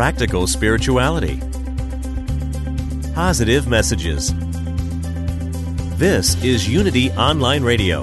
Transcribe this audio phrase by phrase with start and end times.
[0.00, 1.38] practical spirituality,
[3.12, 4.32] positive messages.
[5.98, 8.00] This is Unity Online Radio,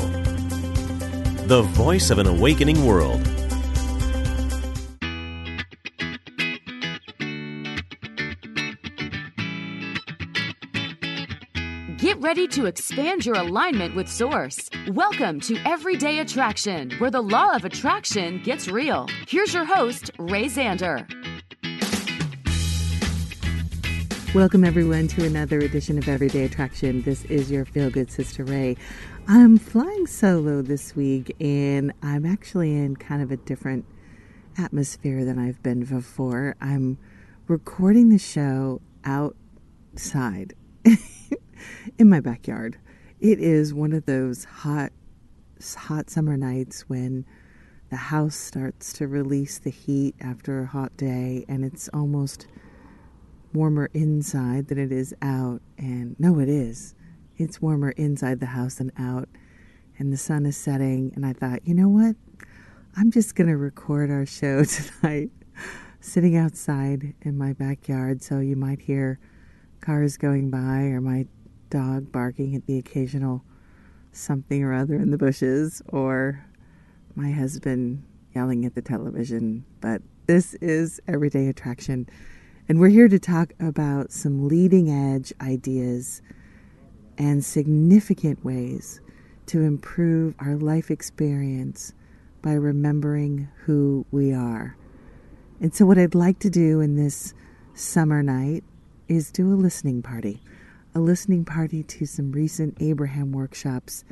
[1.47, 3.23] the voice of an awakening world.
[11.97, 14.69] Get ready to expand your alignment with Source.
[14.89, 19.07] Welcome to Everyday Attraction, where the law of attraction gets real.
[19.27, 21.11] Here's your host, Ray Zander.
[24.35, 27.01] Welcome, everyone, to another edition of Everyday Attraction.
[27.03, 28.75] This is your feel good sister, Ray.
[29.25, 33.85] I'm flying solo this week, and I'm actually in kind of a different
[34.57, 36.57] atmosphere than I've been before.
[36.59, 36.97] I'm
[37.47, 40.55] recording the show outside
[41.97, 42.77] in my backyard.
[43.21, 44.91] It is one of those hot,
[45.77, 47.25] hot summer nights when
[47.89, 52.45] the house starts to release the heat after a hot day, and it's almost
[53.57, 55.61] warmer inside than it is out.
[55.77, 56.95] And no, it is.
[57.37, 59.27] It's warmer inside the house than out.
[59.97, 61.11] And the sun is setting.
[61.15, 62.15] And I thought, you know what?
[62.95, 65.31] I'm just going to record our show tonight
[65.99, 68.21] sitting outside in my backyard.
[68.21, 69.19] So you might hear
[69.81, 71.25] cars going by or my
[71.69, 73.43] dog barking at the occasional
[74.11, 76.45] something or other in the bushes or
[77.15, 78.03] my husband
[78.35, 79.65] yelling at the television.
[79.81, 82.07] But this is Everyday Attraction.
[82.69, 86.21] And we're here to talk about some leading edge ideas
[87.17, 88.99] and significant ways
[89.45, 91.93] to improve our life experience
[92.41, 94.75] by remembering who we are.
[95.61, 97.33] And so, what I'd like to do in this
[97.73, 98.65] summer night
[99.07, 100.41] is do a listening party,
[100.93, 104.03] a listening party to some recent Abraham workshops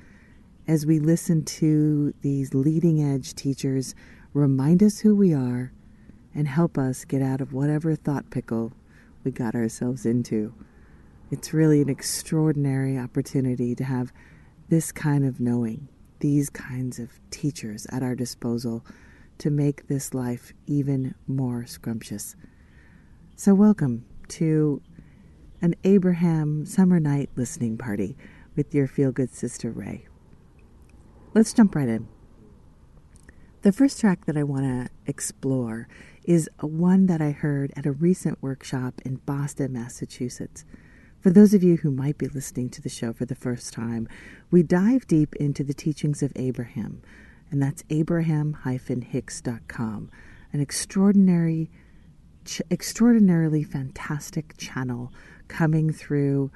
[0.66, 3.96] as we listen to these leading edge teachers
[4.34, 5.74] remind us who we are
[6.36, 8.74] and help us get out of whatever thought pickle
[9.24, 10.54] we got ourselves into.
[11.32, 14.12] It's really an extraordinary opportunity to have
[14.70, 15.88] this kind of knowing,
[16.20, 18.86] these kinds of teachers at our disposal
[19.38, 22.36] to make this life even more scrumptious.
[23.36, 24.82] So, welcome to
[25.62, 28.16] an Abraham summer night listening party
[28.56, 30.08] with your feel good sister Ray.
[31.34, 32.08] Let's jump right in.
[33.64, 35.88] The first track that I want to explore
[36.28, 40.66] is one that I heard at a recent workshop in Boston, Massachusetts.
[41.20, 44.10] For those of you who might be listening to the show for the first time,
[44.52, 47.02] we dive deep into the teachings of Abraham,
[47.50, 50.10] and that's abraham-hicks.com,
[50.54, 51.72] an extraordinary
[52.46, 55.12] ch- extraordinarily fantastic channel
[55.48, 56.52] coming through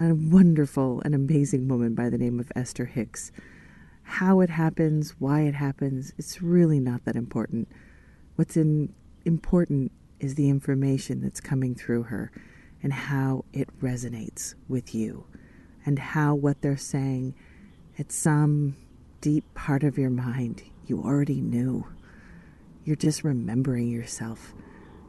[0.00, 3.30] a wonderful and amazing woman by the name of Esther Hicks.
[4.02, 7.68] How it happens, why it happens, it's really not that important.
[8.36, 8.92] What's in
[9.24, 12.30] important is the information that's coming through her
[12.82, 15.24] and how it resonates with you
[15.84, 17.34] and how what they're saying
[17.98, 18.76] at some
[19.20, 21.86] deep part of your mind you already knew.
[22.84, 24.52] You're just remembering yourself.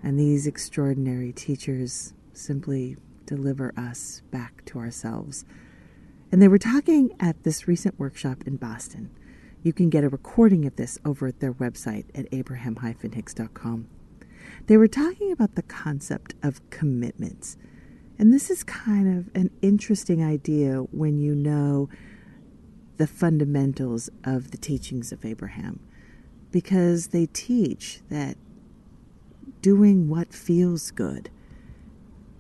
[0.04, 5.46] And these extraordinary teachers simply deliver us back to ourselves.
[6.32, 9.10] And they were talking at this recent workshop in Boston.
[9.62, 13.88] You can get a recording of this over at their website at abraham-hicks.com.
[14.68, 17.58] They were talking about the concept of commitments.
[18.18, 21.90] And this is kind of an interesting idea when you know
[22.98, 25.82] the fundamentals of the teachings of Abraham,
[26.52, 28.38] because they teach that
[29.62, 31.30] doing what feels good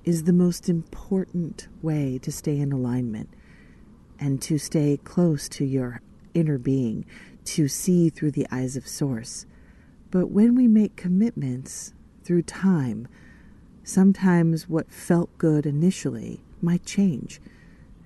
[0.05, 3.29] is the most important way to stay in alignment
[4.19, 6.01] and to stay close to your
[6.33, 7.05] inner being,
[7.43, 9.45] to see through the eyes of Source.
[10.11, 13.07] But when we make commitments, through time,
[13.83, 17.41] sometimes what felt good initially might change.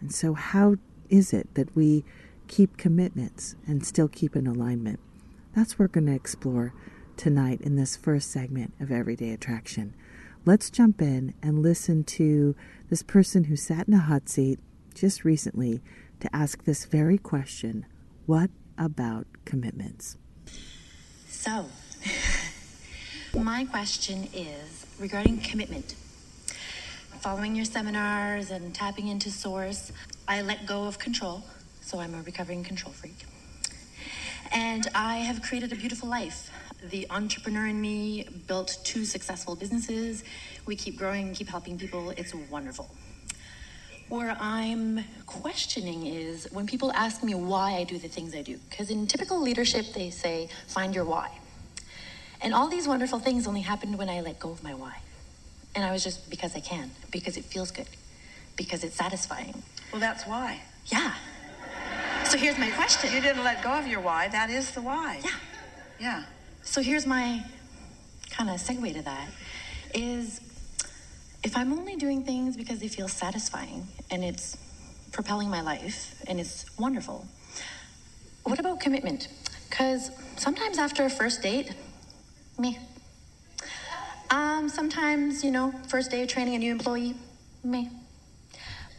[0.02, 0.76] And so, how
[1.10, 2.04] is it that we
[2.48, 5.00] keep commitments and still keep in alignment?
[5.56, 6.74] That's what we're going to explore
[7.16, 9.96] tonight in this first segment of Everyday Attraction.
[10.46, 12.56] Let's jump in and listen to
[12.90, 14.60] this person who sat in a hot seat
[14.94, 15.82] just recently
[16.20, 17.86] to ask this very question
[18.26, 20.18] What about commitments?
[21.28, 21.66] So,
[23.44, 25.96] my question is regarding commitment.
[27.20, 29.92] Following your seminars and tapping into source,
[30.28, 31.44] I let go of control,
[31.82, 33.26] so I'm a recovering control freak.
[34.52, 36.50] And I have created a beautiful life.
[36.90, 40.24] The entrepreneur in me built two successful businesses.
[40.66, 42.12] We keep growing, keep helping people.
[42.12, 42.90] It's wonderful.
[44.10, 48.58] Where I'm questioning is when people ask me why I do the things I do.
[48.70, 51.30] Because in typical leadership, they say, find your why.
[52.42, 55.02] And all these wonderful things only happened when I let go of my why.
[55.76, 57.88] And I was just because I can, because it feels good,
[58.56, 59.64] because it's satisfying.
[59.92, 60.62] Well, that's why.
[60.88, 61.14] Yeah.
[62.26, 63.14] So here's my question.
[63.14, 64.28] You didn't let go of your why.
[64.28, 65.22] That is the why.
[65.24, 65.32] Yeah.
[66.00, 66.24] Yeah.
[66.62, 67.44] So here's my
[68.30, 69.30] kind of segue to that
[69.94, 70.42] is
[71.44, 74.58] if I'm only doing things because they feel satisfying and it's
[75.12, 77.26] propelling my life and it's wonderful,
[78.44, 79.30] what about commitment?
[79.70, 81.74] Because sometimes after a first date,
[82.60, 82.80] me.
[84.30, 87.16] Um, sometimes, you know, first day of training a new employee,
[87.64, 87.90] me.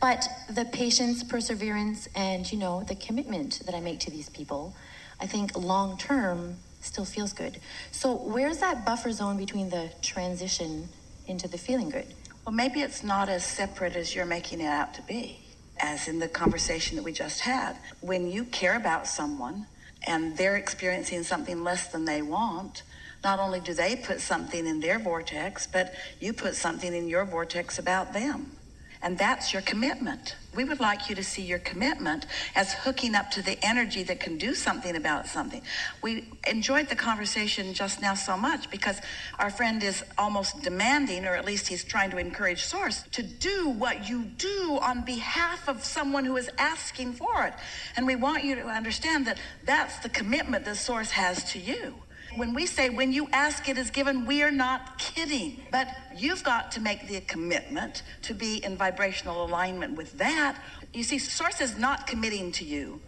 [0.00, 4.74] But the patience, perseverance, and, you know, the commitment that I make to these people,
[5.20, 7.60] I think long term still feels good.
[7.90, 10.88] So, where's that buffer zone between the transition
[11.26, 12.14] into the feeling good?
[12.46, 15.40] Well, maybe it's not as separate as you're making it out to be,
[15.80, 17.76] as in the conversation that we just had.
[18.00, 19.66] When you care about someone
[20.06, 22.84] and they're experiencing something less than they want,
[23.24, 27.24] not only do they put something in their vortex, but you put something in your
[27.24, 28.52] vortex about them.
[29.00, 30.34] And that's your commitment.
[30.56, 32.26] We would like you to see your commitment
[32.56, 35.62] as hooking up to the energy that can do something about something.
[36.02, 39.00] We enjoyed the conversation just now so much because
[39.38, 43.68] our friend is almost demanding, or at least he's trying to encourage Source to do
[43.68, 47.54] what you do on behalf of someone who is asking for it.
[47.96, 51.94] And we want you to understand that that's the commitment that Source has to you.
[52.38, 55.60] When we say when you ask it is given, we are not kidding.
[55.72, 60.56] But you've got to make the commitment to be in vibrational alignment with that.
[60.94, 63.00] You see, Source is not committing to you.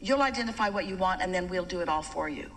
[0.00, 2.52] You'll identify what you want and then we'll do it all for you.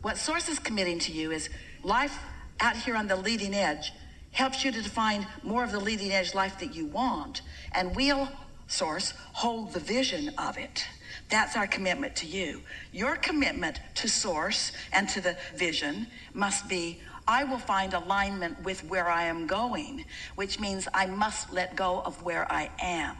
[0.00, 1.50] What Source is committing to you is
[1.82, 2.18] life
[2.60, 3.92] out here on the leading edge
[4.32, 7.42] helps you to define more of the leading edge life that you want,
[7.72, 8.28] and we'll,
[8.68, 10.86] Source, hold the vision of it.
[11.30, 12.62] That's our commitment to you.
[12.92, 18.84] Your commitment to source and to the vision must be I will find alignment with
[18.84, 20.04] where I am going,
[20.34, 23.16] which means I must let go of where I am.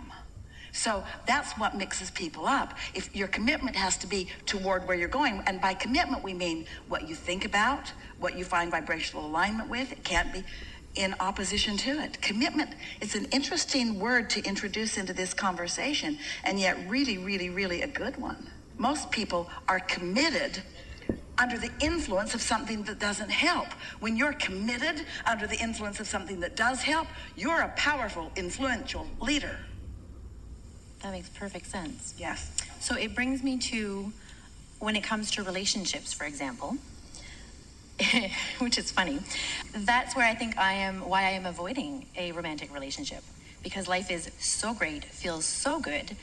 [0.72, 2.74] So that's what mixes people up.
[2.94, 6.66] If your commitment has to be toward where you're going, and by commitment we mean
[6.88, 9.90] what you think about, what you find vibrational alignment with.
[9.92, 10.44] It can't be
[10.94, 12.20] in opposition to it.
[12.20, 12.70] Commitment
[13.00, 17.86] its an interesting word to introduce into this conversation, and yet really, really, really a
[17.86, 18.50] good one.
[18.76, 20.62] Most people are committed
[21.38, 23.68] under the influence of something that doesn't help.
[24.00, 29.06] When you're committed under the influence of something that does help, you're a powerful, influential
[29.20, 29.58] leader.
[31.02, 32.14] That makes perfect sense.
[32.18, 32.52] Yes.
[32.80, 34.12] So it brings me to
[34.80, 36.76] when it comes to relationships, for example,
[38.58, 39.20] which is funny.
[39.74, 43.22] That's where I think I am, why I am avoiding a romantic relationship
[43.62, 46.16] because life is so great, feels so good.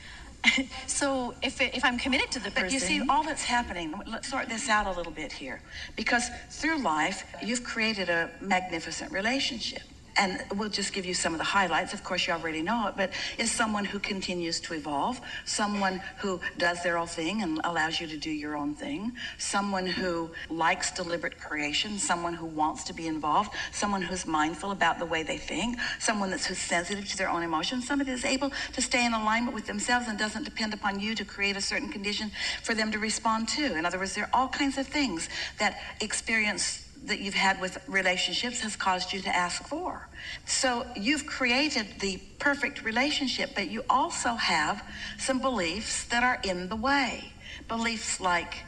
[0.86, 2.66] so if, if I'm committed to the person.
[2.66, 5.60] But you see, all that's happening, let's sort this out a little bit here.
[5.96, 9.82] Because through life, you've created a magnificent relationship
[10.18, 11.94] and we'll just give you some of the highlights.
[11.94, 16.40] Of course, you already know it, but is someone who continues to evolve, someone who
[16.58, 20.90] does their own thing and allows you to do your own thing, someone who likes
[20.90, 25.38] deliberate creation, someone who wants to be involved, someone who's mindful about the way they
[25.38, 29.14] think, someone that's who's sensitive to their own emotions, somebody that's able to stay in
[29.14, 32.30] alignment with themselves and doesn't depend upon you to create a certain condition
[32.64, 33.76] for them to respond to.
[33.76, 35.28] In other words, there are all kinds of things
[35.58, 40.08] that experience that you've had with relationships has caused you to ask for.
[40.46, 44.82] So you've created the perfect relationship, but you also have
[45.18, 47.32] some beliefs that are in the way.
[47.68, 48.64] Beliefs like,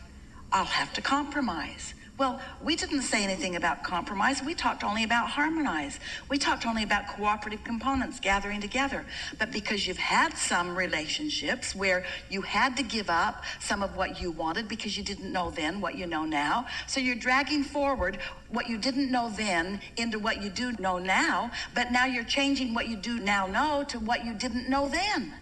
[0.53, 1.95] I'll have to compromise.
[2.21, 4.43] Well, we didn't say anything about compromise.
[4.43, 5.99] We talked only about harmonize.
[6.29, 9.07] We talked only about cooperative components gathering together.
[9.39, 14.21] But because you've had some relationships where you had to give up some of what
[14.21, 18.19] you wanted because you didn't know then what you know now, so you're dragging forward
[18.51, 22.75] what you didn't know then into what you do know now, but now you're changing
[22.75, 25.33] what you do now know to what you didn't know then.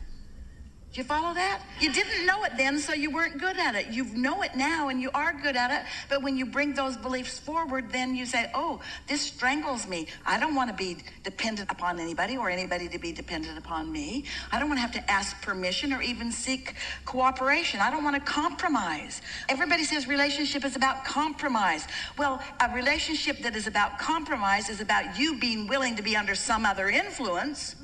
[0.91, 1.61] Do you follow that?
[1.81, 3.89] You didn't know it then, so you weren't good at it.
[3.89, 5.87] You know it now and you are good at it.
[6.09, 10.07] But when you bring those beliefs forward, then you say, oh, this strangles me.
[10.25, 14.25] I don't want to be dependent upon anybody or anybody to be dependent upon me.
[14.51, 17.81] I don't want to have to ask permission or even seek cooperation.
[17.81, 19.21] I don't want to compromise.
[19.51, 21.87] Everybody says relationship is about compromise.
[22.17, 26.35] Well, a relationship that is about compromise is about you being willing to be under
[26.35, 27.77] some other influence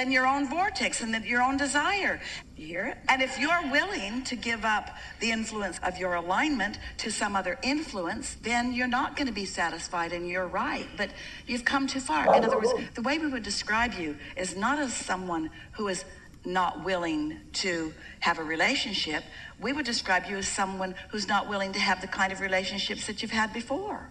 [0.00, 2.18] than your own vortex and your own desire.
[2.56, 2.96] You hear it?
[3.10, 7.58] And if you're willing to give up the influence of your alignment to some other
[7.62, 10.86] influence, then you're not going to be satisfied and you're right.
[10.96, 11.10] But
[11.46, 12.34] you've come too far.
[12.34, 16.06] In other words, the way we would describe you is not as someone who is
[16.46, 19.22] not willing to have a relationship.
[19.60, 23.06] We would describe you as someone who's not willing to have the kind of relationships
[23.06, 24.08] that you've had before.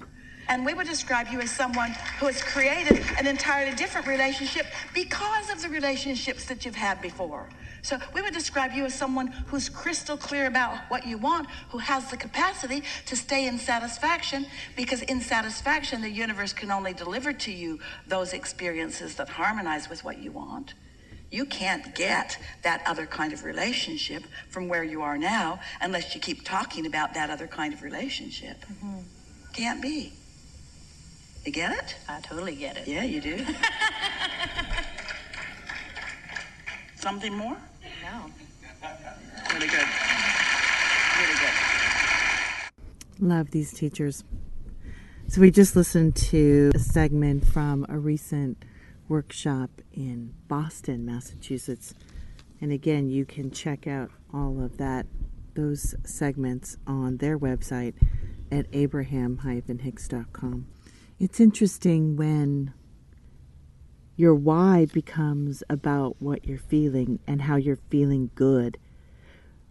[0.50, 4.66] And we would describe you as someone who has created an entirely different relationship
[4.96, 7.48] because of the relationships that you've had before.
[7.84, 11.78] So we would describe you as someone who's crystal clear about what you want, who
[11.78, 17.32] has the capacity to stay in satisfaction, because in satisfaction, the universe can only deliver
[17.32, 20.74] to you those experiences that harmonize with what you want.
[21.32, 26.20] You can't get that other kind of relationship from where you are now unless you
[26.20, 28.66] keep talking about that other kind of relationship.
[28.66, 29.02] Mm-hmm.
[29.54, 30.14] Can't be.
[31.46, 31.96] You get it?
[32.08, 32.88] I totally get it.
[32.88, 33.38] Yeah, you do.
[36.96, 37.58] Something more?
[38.04, 38.26] No.
[39.54, 39.88] Really good.
[41.18, 41.54] Really good.
[43.20, 44.24] Love these teachers.
[45.28, 48.66] So we just listened to a segment from a recent
[49.08, 51.94] workshop in Boston, Massachusetts.
[52.62, 55.06] And again, you can check out all of that,
[55.56, 57.94] those segments on their website
[58.52, 60.68] at abraham-hicks.com.
[61.20, 62.74] It's interesting when
[64.16, 68.78] your why becomes about what you're feeling and how you're feeling good.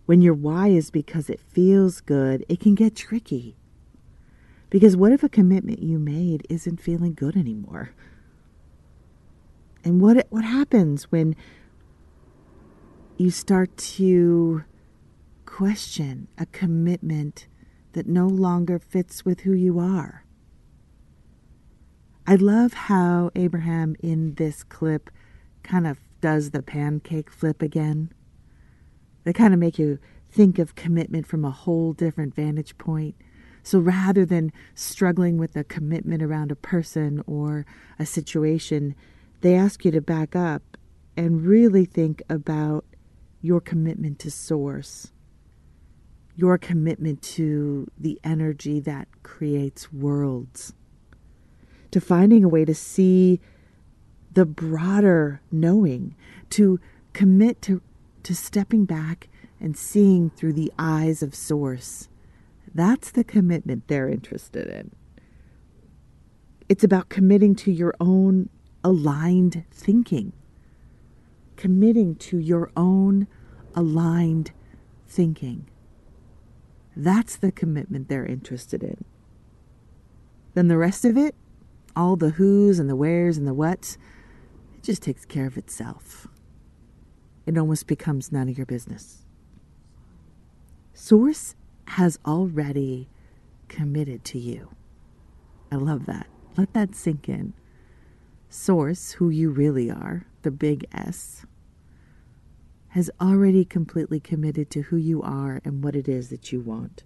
[0.05, 3.57] When your why is because it feels good, it can get tricky.
[4.69, 7.93] Because what if a commitment you made isn't feeling good anymore?
[9.83, 11.35] And what what happens when
[13.17, 14.65] you start to
[15.47, 17.47] question a commitment
[17.93, 20.27] that no longer fits with who you are?
[22.29, 25.09] I love how Abraham in this clip
[25.63, 28.13] kind of does the pancake flip again.
[29.25, 29.99] They kind of make you
[30.31, 33.15] think of commitment from a whole different vantage point.
[33.63, 37.65] So rather than struggling with a commitment around a person or
[37.99, 38.95] a situation,
[39.41, 40.77] they ask you to back up
[41.17, 42.85] and really think about
[43.41, 45.13] your commitment to source,
[46.37, 50.75] your commitment to the energy that creates worlds
[51.91, 53.41] to finding a way to see
[54.33, 56.15] the broader knowing,
[56.51, 56.79] to
[57.13, 57.83] commit to,
[58.23, 59.29] to stepping back
[59.61, 62.09] and seeing through the eyes of Source.
[62.75, 64.93] That's the commitment they're interested in.
[66.69, 68.51] It's about committing to your own
[68.85, 70.33] aligned thinking,
[71.57, 73.27] committing to your own
[73.75, 74.53] aligned
[75.07, 75.67] thinking.
[76.95, 79.05] That's the commitment they're interested in.
[80.55, 81.35] Then the rest of it
[81.99, 83.99] all the who's and the where's and the what's,
[84.75, 86.29] it just takes care of itself.
[87.45, 89.25] It almost becomes none of your business.
[90.95, 91.57] Source
[91.89, 93.09] has already
[93.67, 94.71] committed to you.
[95.73, 96.29] I love that.
[96.57, 97.53] Let that sink in.
[98.49, 101.47] Source, who you really are, the big S,
[102.91, 107.03] has already completely committed to who you are and what it is that you want.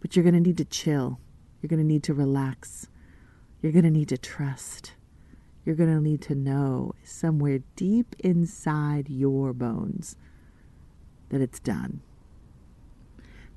[0.00, 1.20] But you're going to need to chill.
[1.60, 2.88] You're going to need to relax.
[3.62, 4.94] You're going to need to trust.
[5.64, 10.16] You're going to need to know somewhere deep inside your bones
[11.28, 12.00] that it's done.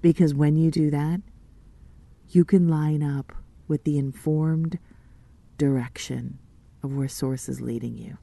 [0.03, 1.21] Because when you do that,
[2.29, 3.33] you can line up
[3.67, 4.77] with the informed
[5.57, 6.37] direction
[6.83, 8.19] of where Source is leading you.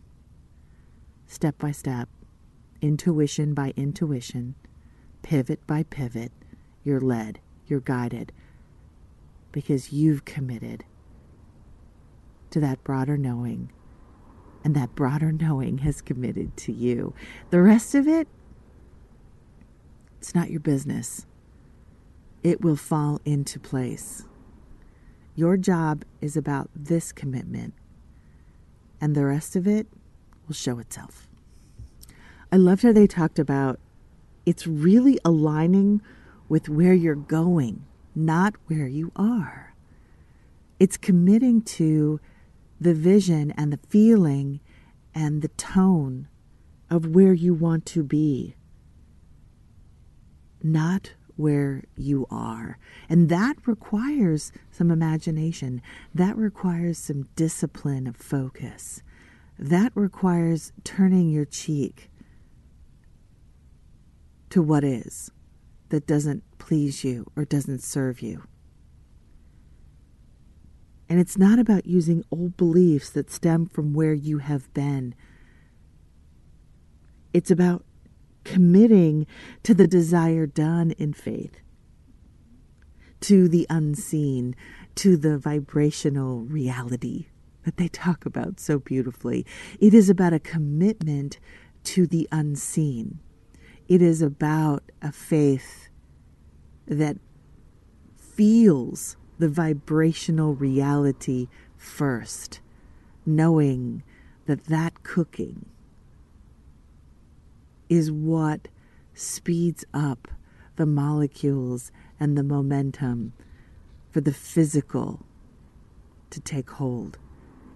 [1.27, 2.09] Step by step,
[2.81, 4.55] intuition by intuition,
[5.23, 6.31] pivot by pivot,
[6.85, 8.31] you're led, you're guided,
[9.51, 10.85] because you've committed
[12.53, 13.73] to that broader knowing.
[14.65, 17.15] And that broader knowing has committed to you.
[17.51, 18.29] The rest of it,
[20.19, 21.27] it's not your business.
[22.43, 24.25] It will fall into place.
[25.35, 27.75] Your job is about this commitment,
[29.01, 29.87] and the rest of it
[30.47, 31.29] will show itself.
[32.53, 33.81] I loved how they talked about
[34.45, 36.03] it's really aligning
[36.49, 39.75] with where you're going, not where you are.
[40.79, 42.21] It's committing to
[42.83, 44.61] the vision and the feeling
[45.15, 46.29] and the tone
[46.91, 48.55] of where you want to be,
[50.63, 52.79] not where you are.
[53.09, 55.81] And that requires some imagination.
[56.15, 59.03] That requires some discipline of focus.
[59.59, 62.11] That requires turning your cheek
[64.51, 65.31] to what is
[65.89, 68.43] that doesn't please you or doesn't serve you.
[71.13, 75.15] And it's not about using old beliefs that stem from where you have been.
[77.35, 77.85] It's about
[78.45, 79.27] committing
[79.63, 81.61] to the desire done in faith,
[83.21, 84.57] to the unseen,
[84.95, 87.27] to the vibrational reality
[87.67, 89.45] that they talk about so beautifully.
[89.79, 91.39] It is about a commitment
[91.85, 93.21] to the unseen.
[93.87, 95.91] It is about a faith
[96.87, 97.19] that
[98.17, 102.61] feels the vibrational reality first,
[103.27, 104.05] knowing
[104.47, 105.67] that that cooking
[107.89, 108.69] is what
[109.15, 110.29] speeds up
[110.77, 113.33] the molecules and the momentum
[114.13, 115.27] for the physical
[116.31, 117.19] to take hold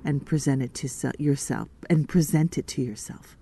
[0.05, 3.37] and present it to yourself and present it to yourself.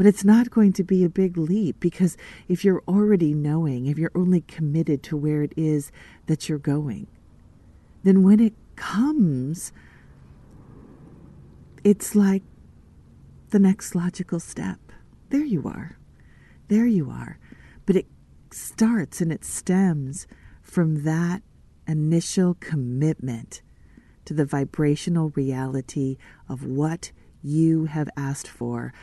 [0.00, 2.16] But it's not going to be a big leap because
[2.48, 5.92] if you're already knowing, if you're only committed to where it is
[6.30, 7.08] that you're going,
[8.04, 9.72] then when it comes,
[11.82, 12.44] it's like
[13.48, 14.78] the next logical step.
[15.30, 15.98] There you are.
[16.68, 17.40] There you are.
[17.84, 18.06] But it
[18.52, 20.28] starts and it stems
[20.62, 21.42] from that
[21.88, 23.60] initial commitment
[24.24, 26.16] to the vibrational reality
[26.48, 27.10] of what
[27.42, 28.94] you have asked for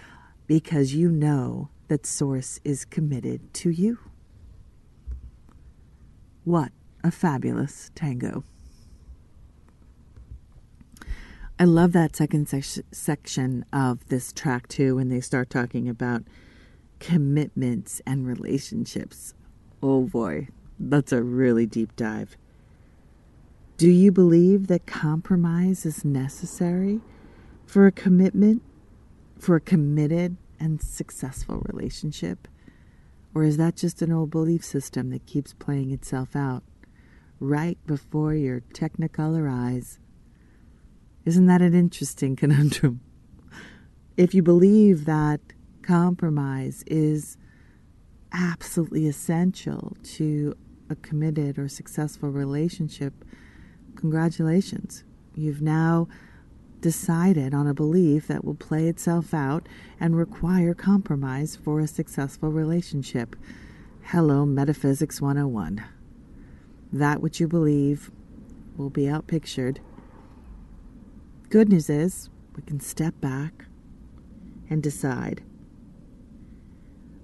[0.47, 3.99] because you know that Source is committed to you.
[6.45, 6.71] What
[7.07, 8.43] a fabulous tango!
[11.59, 16.23] I love that second sec- section of this track too when they start talking about
[16.99, 19.33] commitments and relationships.
[19.81, 20.49] Oh boy,
[20.79, 22.37] that's a really deep dive.
[23.77, 27.01] Do you believe that compromise is necessary
[27.65, 28.61] for a commitment,
[29.39, 32.47] for a committed and successful relationship?
[33.33, 36.63] Or is that just an old belief system that keeps playing itself out
[37.39, 39.99] right before your technicolor eyes?
[41.25, 43.01] Isn't that an interesting conundrum?
[44.15, 45.41] If you believe that
[45.83, 47.37] compromise is
[48.31, 50.55] absolutely essential to
[50.89, 53.13] a committed or successful relationship,
[53.95, 55.03] congratulations.
[55.35, 56.07] You've now
[56.81, 59.67] decided on a belief that will play itself out
[59.99, 63.35] and require compromise for a successful relationship.
[64.03, 65.83] Hello, Metaphysics 101.
[66.91, 68.11] That which you believe
[68.77, 69.79] will be outpictured.
[71.49, 73.65] Good news is we can step back
[74.69, 75.43] and decide.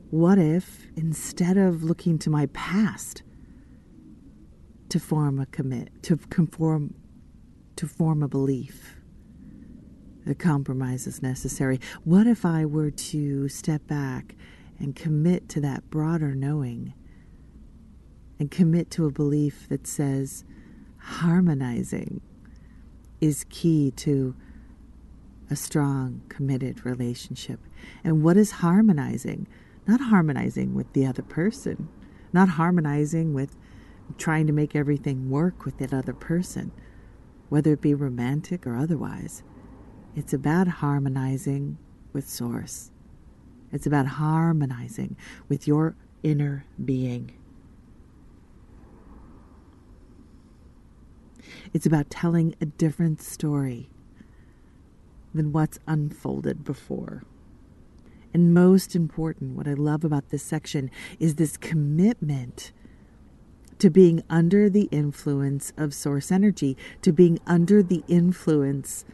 [0.10, 3.24] What if instead of looking to my past
[4.90, 6.94] to form a commit to conform
[7.76, 8.98] to form a belief
[10.26, 11.80] a compromise is necessary.
[12.04, 14.36] What if i were to step back
[14.80, 16.94] and commit to that broader knowing
[18.40, 20.44] and commit to a belief that says
[20.98, 22.22] harmonizing
[23.22, 24.36] is key to
[25.50, 27.60] a strong, committed relationship.
[28.04, 29.48] And what is harmonizing?
[29.86, 31.90] Not harmonizing with the other person,
[32.32, 33.56] not harmonizing with
[34.18, 36.72] trying to make everything work with that other person,
[37.50, 39.44] whether it be romantic or otherwise.
[40.16, 41.78] It's about harmonizing
[42.14, 42.92] with Source.
[43.72, 45.18] It's about harmonizing
[45.50, 47.32] with your inner being.
[51.72, 53.90] It's about telling a different story
[55.34, 57.24] than what's unfolded before.
[58.34, 62.72] And most important, what I love about this section is this commitment
[63.80, 69.06] to being under the influence of source energy, to being under the influence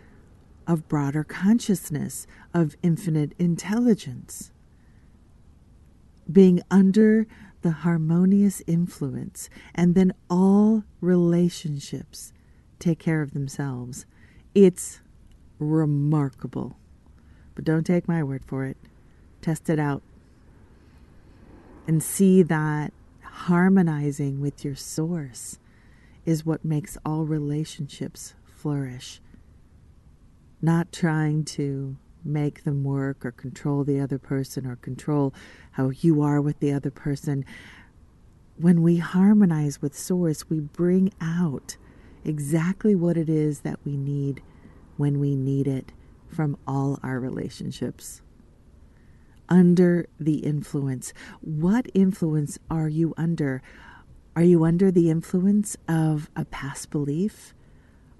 [0.68, 4.52] of broader consciousness, of infinite intelligence,
[6.32, 7.26] being under
[7.62, 12.32] the harmonious influence, and then all relationships
[12.80, 14.06] take care of themselves.
[14.56, 15.02] It's
[15.60, 16.78] remarkable.
[17.56, 18.78] But don't take my word for it.
[19.42, 20.02] Test it out.
[21.88, 25.60] And see that harmonizing with your source
[26.26, 29.22] is what makes all relationships flourish.
[30.62, 35.34] Not trying to make them work or control the other person or control
[35.72, 37.46] how you are with the other person.
[38.58, 41.78] When we harmonize with Source, we bring out
[42.23, 44.41] exactly what it is that we need
[44.97, 45.91] when we need it
[46.27, 48.21] from all our relationships.
[49.47, 51.13] Under the influence.
[51.41, 53.62] What influence are you under?
[54.36, 57.53] Are you under the influence of a past belief?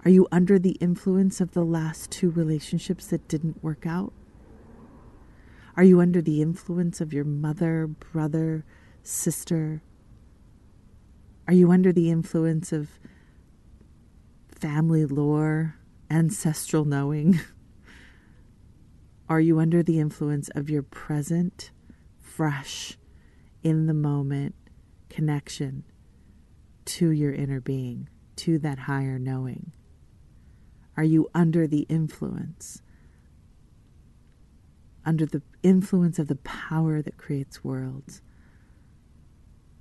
[0.04, 4.12] Are you under the influence of the last two relationships that didn't work out?
[5.76, 8.64] Are you under the influence of your mother, brother,
[9.02, 9.82] sister?
[11.46, 12.98] Are you under the influence of
[14.60, 15.76] family lore,
[16.10, 17.40] ancestral knowing?
[19.28, 21.70] Are you under the influence of your present,
[22.18, 22.98] fresh,
[23.62, 24.54] in the moment
[25.08, 25.84] connection
[26.84, 29.72] to your inner being, to that higher knowing?
[30.96, 32.82] Are you under the influence?
[35.06, 38.20] Under the influence of the power that creates worlds?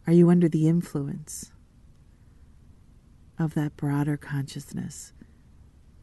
[0.07, 1.51] Are you under the influence
[3.39, 5.13] of that broader consciousness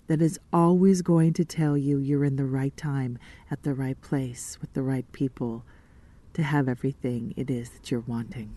[0.06, 3.18] that is always going to tell you you're in the right time,
[3.50, 5.64] at the right place, with the right people
[6.32, 8.54] to have everything it is that you're wanting.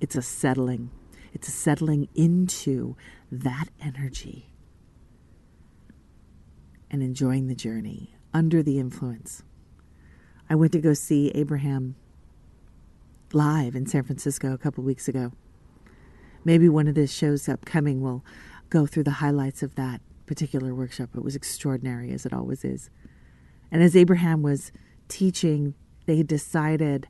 [0.00, 0.90] It's a settling,
[1.32, 2.96] it's a settling into
[3.30, 4.50] that energy
[6.90, 9.42] and enjoying the journey under the influence.
[10.48, 11.96] I went to go see Abraham
[13.32, 15.32] live in San Francisco a couple weeks ago.
[16.44, 18.24] Maybe one of the shows upcoming will
[18.68, 21.10] go through the highlights of that particular workshop.
[21.14, 22.90] It was extraordinary, as it always is.
[23.70, 24.72] And as Abraham was
[25.08, 25.74] teaching,
[26.06, 27.08] they decided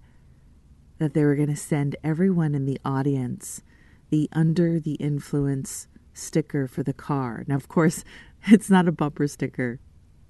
[0.99, 3.63] that they were going to send everyone in the audience
[4.11, 7.45] the under the influence sticker for the car.
[7.49, 8.05] Now, of course,
[8.47, 9.81] it's not a bumper sticker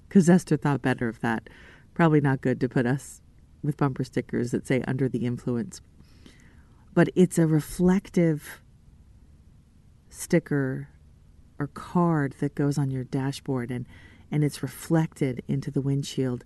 [0.07, 1.49] because Esther thought better of that.
[1.93, 3.21] Probably not good to put us
[3.63, 5.81] with bumper stickers that say under the influence.
[6.93, 8.61] But it's a reflective
[10.15, 10.89] sticker
[11.59, 13.85] or card that goes on your dashboard and,
[14.31, 16.43] and it's reflected into the windshield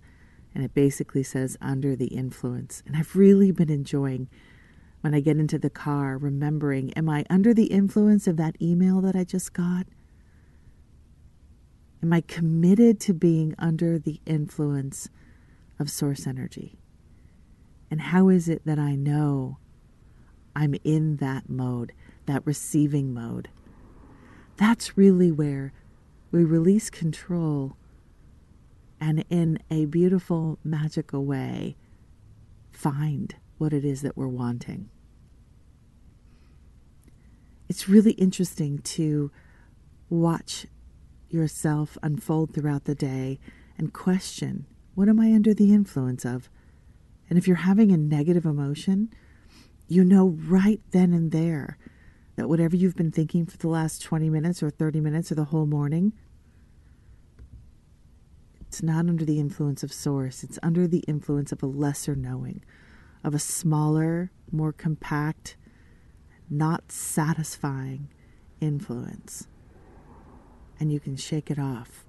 [0.54, 2.82] and it basically says under the influence.
[2.86, 4.28] And I've really been enjoying
[5.00, 9.00] when I get into the car remembering am I under the influence of that email
[9.00, 9.86] that I just got?
[12.02, 15.08] Am I committed to being under the influence
[15.78, 16.78] of source energy?
[17.90, 19.58] And how is it that I know
[20.54, 21.92] I'm in that mode,
[22.26, 23.48] that receiving mode?
[24.60, 25.72] That's really where
[26.30, 27.78] we release control
[29.00, 31.78] and, in a beautiful, magical way,
[32.70, 34.90] find what it is that we're wanting.
[37.70, 39.30] It's really interesting to
[40.10, 40.66] watch
[41.30, 43.38] yourself unfold throughout the day
[43.78, 46.50] and question what am I under the influence of?
[47.30, 49.08] And if you're having a negative emotion,
[49.88, 51.78] you know right then and there
[52.40, 55.44] that whatever you've been thinking for the last 20 minutes or 30 minutes or the
[55.44, 56.14] whole morning,
[58.62, 60.42] it's not under the influence of source.
[60.42, 62.64] It's under the influence of a lesser knowing,
[63.22, 65.58] of a smaller, more compact,
[66.48, 68.08] not satisfying
[68.58, 69.46] influence.
[70.78, 72.06] And you can shake it off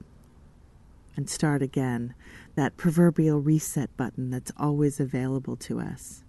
[1.18, 2.16] and start again.
[2.56, 6.24] That proverbial reset button that's always available to us.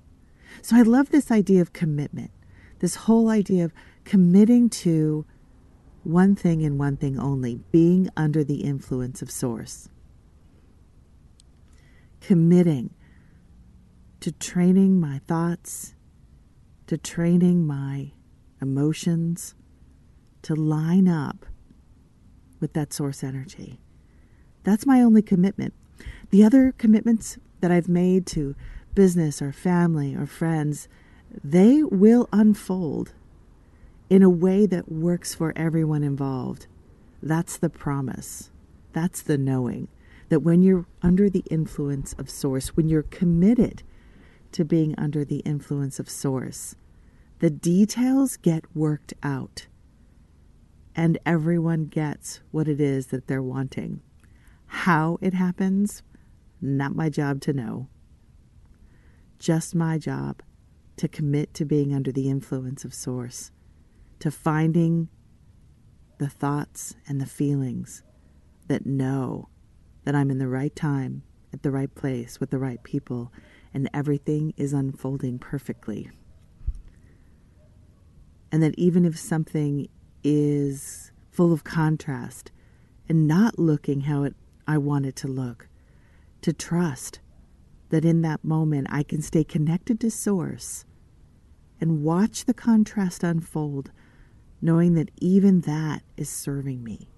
[0.61, 2.33] So I love this idea of commitment,
[2.81, 3.73] this whole idea of
[4.05, 5.25] committing to
[6.05, 9.89] one thing and one thing only being under the influence of Source.
[12.21, 12.91] Committing
[14.21, 15.95] to training my thoughts,
[16.87, 18.13] to training my
[18.61, 19.55] emotions
[20.43, 21.47] to line up
[22.61, 23.81] with that source energy.
[24.63, 25.75] That's my only commitment.
[26.31, 28.55] The other commitments that I've made to
[28.95, 30.89] business or family or friends,
[31.43, 33.15] they will unfold
[34.11, 36.67] in a way that works for everyone involved.
[37.23, 38.51] That's the promise.
[38.93, 39.89] That's the knowing
[40.29, 43.83] that when you're under the influence of Source, when you're committed
[44.53, 46.75] to being under the influence of Source,
[47.39, 49.67] the details get worked out
[50.95, 54.01] and everyone gets what it is that they're wanting.
[54.67, 56.03] How it happens,
[56.61, 57.89] not my job to know.
[59.39, 60.43] Just my job
[60.97, 63.51] to commit to being under the influence of Source
[64.23, 65.09] to finding
[66.19, 68.05] the thoughts and the feelings
[68.69, 69.49] that know
[70.05, 73.33] that I'm in the right time, at the right place, with the right people,
[73.75, 76.09] and everything is unfolding perfectly.
[78.53, 79.89] And that even if something
[80.23, 82.53] is full of contrast
[83.09, 84.37] and not looking how it,
[84.69, 85.67] I want it to look,
[86.43, 87.19] to trust
[87.89, 90.85] that in that moment I can stay connected to Source
[91.81, 93.91] and watch the contrast unfold
[94.63, 97.09] knowing that even that is serving me.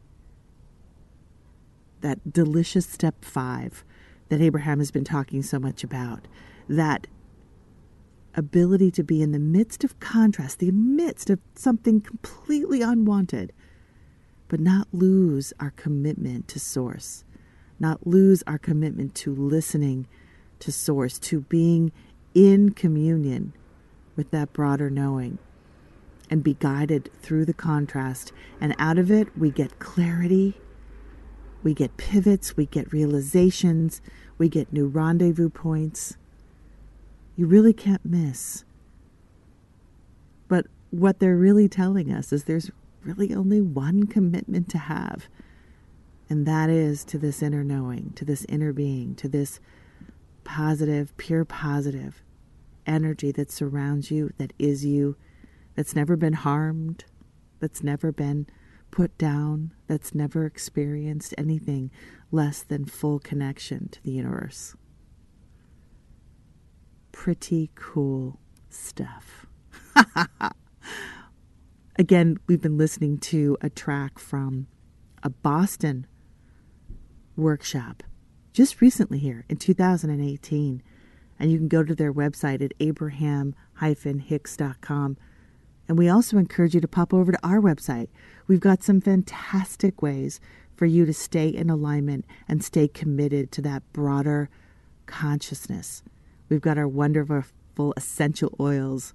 [2.00, 3.84] That delicious step five
[4.30, 6.26] that Abraham has been talking so much about,
[6.68, 7.06] that
[8.34, 13.52] ability to be in the midst of contrast, the midst of something completely unwanted,
[14.48, 17.24] but not lose our commitment to Source,
[17.78, 20.06] not lose our commitment to listening
[20.60, 21.92] to Source, to being
[22.34, 23.52] in communion
[24.16, 25.38] with that broader knowing
[26.34, 28.32] and be guided through the contrast.
[28.60, 30.54] And out of it, we get clarity,
[31.62, 34.02] we get pivots, we get realizations,
[34.36, 36.16] we get new rendezvous points.
[37.36, 38.64] You really can't miss.
[40.48, 42.72] But what they're really telling us is there's
[43.04, 45.28] really only one commitment to have,
[46.28, 49.60] and that is to this inner knowing, to this inner being, to this
[50.42, 52.24] positive, pure positive
[52.88, 55.14] energy that surrounds you, that is you,
[55.74, 57.04] that's never been harmed,
[57.60, 58.46] that's never been
[58.90, 61.90] put down, that's never experienced anything
[62.30, 64.76] less than full connection to the universe.
[67.12, 69.46] Pretty cool stuff.
[71.96, 74.66] Again, we've been listening to a track from
[75.22, 76.06] a Boston
[77.36, 78.02] workshop
[78.52, 80.82] just recently here in 2018.
[81.38, 85.16] And you can go to their website at abraham-hicks.com.
[85.88, 88.08] And we also encourage you to pop over to our website.
[88.46, 90.40] We've got some fantastic ways
[90.76, 94.48] for you to stay in alignment and stay committed to that broader
[95.06, 96.02] consciousness.
[96.48, 99.14] We've got our wonderful essential oils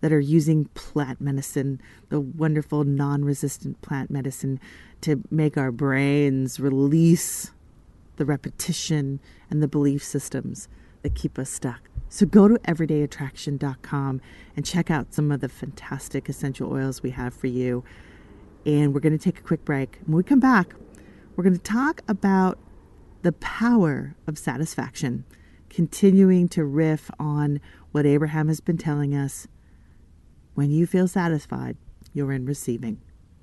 [0.00, 4.58] that are using plant medicine, the wonderful non resistant plant medicine,
[5.02, 7.52] to make our brains release
[8.16, 9.20] the repetition
[9.50, 10.68] and the belief systems
[11.02, 11.89] that keep us stuck.
[12.12, 14.20] So go to everydayattraction.com
[14.56, 17.84] and check out some of the fantastic essential oils we have for you.
[18.66, 20.00] And we're going to take a quick break.
[20.04, 20.74] When we come back,
[21.36, 22.58] we're going to talk about
[23.22, 25.24] the power of satisfaction,
[25.68, 27.60] continuing to riff on
[27.92, 29.46] what Abraham has been telling us.
[30.54, 31.76] When you feel satisfied,
[32.12, 33.00] you're in receiving.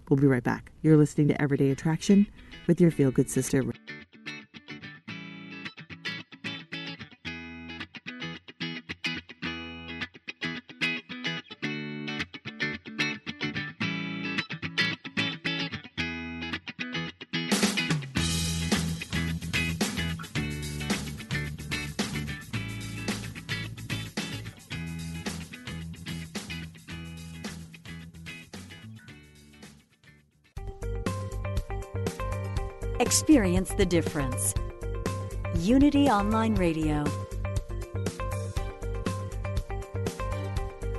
[0.09, 0.71] We'll be right back.
[0.81, 2.27] You're listening to Everyday Attraction
[2.67, 3.63] with your feel good sister.
[32.99, 34.55] Experience the difference.
[35.59, 37.03] Unity Online Radio.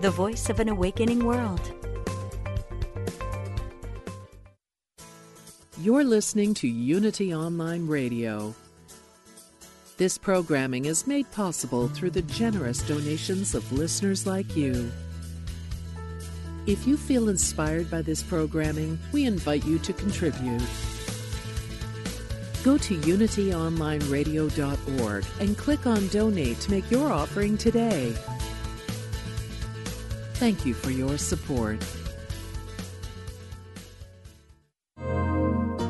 [0.01, 1.61] The voice of an awakening world.
[5.81, 8.55] You're listening to Unity Online Radio.
[9.97, 14.89] This programming is made possible through the generous donations of listeners like you.
[16.69, 20.63] If you feel inspired by this programming, we invite you to contribute.
[22.69, 28.13] Go to unityonlineradio.org and click on Donate to make your offering today.
[30.35, 31.83] Thank you for your support.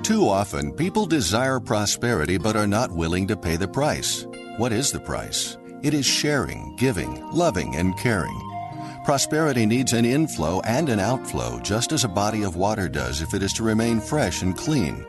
[0.05, 4.25] Too often, people desire prosperity but are not willing to pay the price.
[4.57, 5.59] What is the price?
[5.83, 8.41] It is sharing, giving, loving, and caring.
[9.05, 13.35] Prosperity needs an inflow and an outflow, just as a body of water does if
[13.35, 15.05] it is to remain fresh and clean.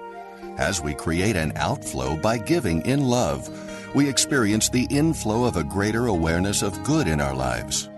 [0.60, 3.48] As we create an outflow by giving in love,
[3.96, 7.90] we experience the inflow of a greater awareness of good in our lives.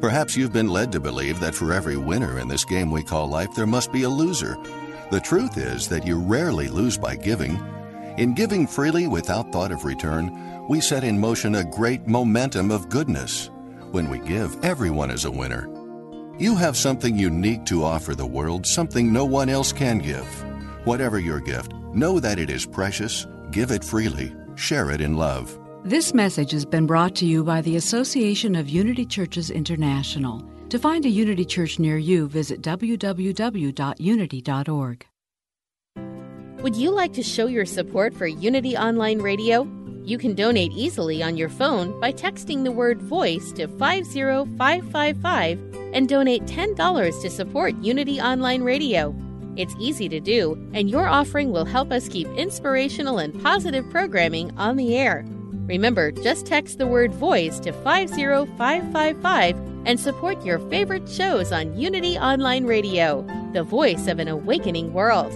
[0.00, 3.28] Perhaps you've been led to believe that for every winner in this game we call
[3.28, 4.56] life, there must be a loser.
[5.12, 7.64] The truth is that you rarely lose by giving.
[8.18, 12.88] In giving freely without thought of return, we set in motion a great momentum of
[12.88, 13.50] goodness.
[13.92, 15.68] When we give, everyone is a winner.
[16.40, 20.26] You have something unique to offer the world, something no one else can give.
[20.84, 25.58] Whatever your gift, know that it is precious, give it freely, share it in love.
[25.84, 30.42] This message has been brought to you by the Association of Unity Churches International.
[30.70, 33.06] To find a Unity Church near you, visit www.unity.org.
[36.62, 39.68] Would you like to show your support for Unity Online Radio?
[40.02, 45.60] You can donate easily on your phone by texting the word VOICE to 50555
[45.92, 49.14] and donate $10 to support Unity Online Radio.
[49.56, 54.56] It's easy to do, and your offering will help us keep inspirational and positive programming
[54.58, 55.24] on the air.
[55.66, 62.18] Remember, just text the word VOICE to 50555 and support your favorite shows on Unity
[62.18, 65.32] Online Radio, the voice of an awakening world.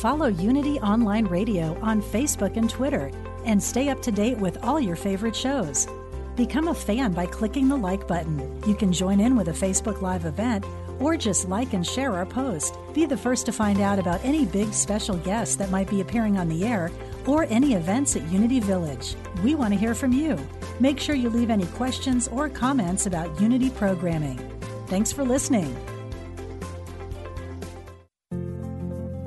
[0.00, 3.10] Follow Unity Online Radio on Facebook and Twitter
[3.44, 5.86] and stay up to date with all your favorite shows.
[6.34, 8.62] Become a fan by clicking the like button.
[8.66, 10.66] You can join in with a Facebook Live event
[10.98, 12.76] or just like and share our post.
[12.94, 16.38] Be the first to find out about any big special guests that might be appearing
[16.38, 16.90] on the air
[17.26, 19.14] or any events at Unity Village.
[19.42, 20.38] We want to hear from you.
[20.80, 24.38] Make sure you leave any questions or comments about Unity programming.
[24.86, 25.76] Thanks for listening.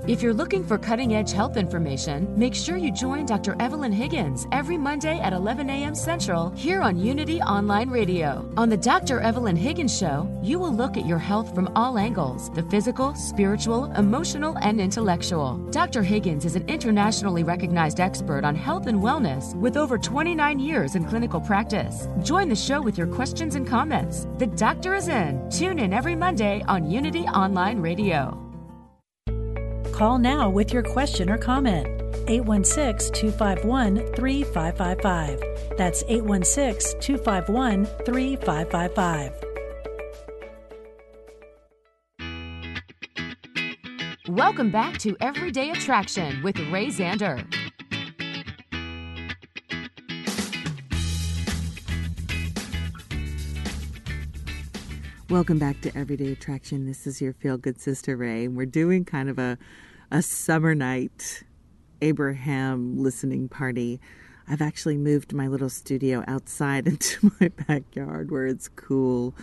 [0.09, 3.55] If you're looking for cutting edge health information, make sure you join Dr.
[3.59, 5.93] Evelyn Higgins every Monday at 11 a.m.
[5.93, 8.51] Central here on Unity Online Radio.
[8.57, 9.19] On the Dr.
[9.19, 13.85] Evelyn Higgins Show, you will look at your health from all angles the physical, spiritual,
[13.97, 15.57] emotional, and intellectual.
[15.69, 16.01] Dr.
[16.01, 21.05] Higgins is an internationally recognized expert on health and wellness with over 29 years in
[21.05, 22.07] clinical practice.
[22.23, 24.25] Join the show with your questions and comments.
[24.39, 25.47] The doctor is in.
[25.51, 28.48] Tune in every Monday on Unity Online Radio.
[29.99, 31.85] Call now with your question or comment.
[32.29, 35.77] 816 251 3555.
[35.77, 39.33] That's 816 251 3555.
[44.29, 47.45] Welcome back to Everyday Attraction with Ray Zander.
[55.29, 56.87] Welcome back to Everyday Attraction.
[56.87, 58.45] This is your feel good sister Ray.
[58.45, 59.59] And we're doing kind of a
[60.09, 61.43] a summer night
[62.01, 64.01] Abraham listening party.
[64.47, 69.35] I've actually moved my little studio outside into my backyard where it's cool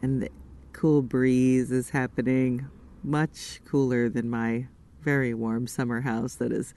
[0.00, 0.30] and the
[0.72, 2.66] cool breeze is happening,
[3.04, 4.68] much cooler than my
[5.02, 6.72] very warm summer house that is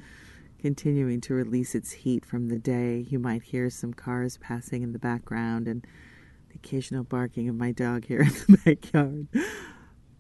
[0.60, 3.06] continuing to release its heat from the day.
[3.10, 5.88] You might hear some cars passing in the background and
[6.64, 9.28] occasional barking of my dog here in the backyard.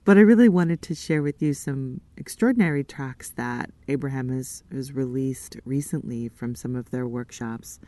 [0.05, 4.91] But I really wanted to share with you some extraordinary tracks that Abraham has, has
[4.91, 7.79] released recently from some of their workshops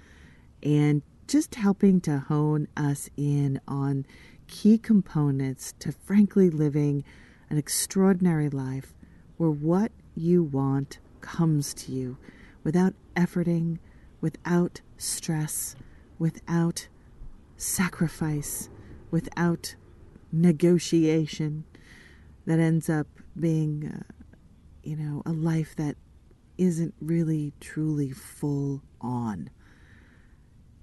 [0.63, 4.05] and just helping to hone us in on
[4.47, 7.03] key components to frankly living
[7.49, 8.93] an extraordinary life
[9.35, 12.17] where what you want comes to you
[12.63, 13.79] without efforting,
[14.21, 15.75] without stress,
[16.17, 16.87] without
[17.57, 18.69] sacrifice,
[19.11, 19.75] without
[20.31, 21.63] negotiation
[22.45, 23.07] that ends up
[23.39, 24.13] being, uh,
[24.83, 25.95] you know, a life that
[26.57, 29.49] isn't really truly full on.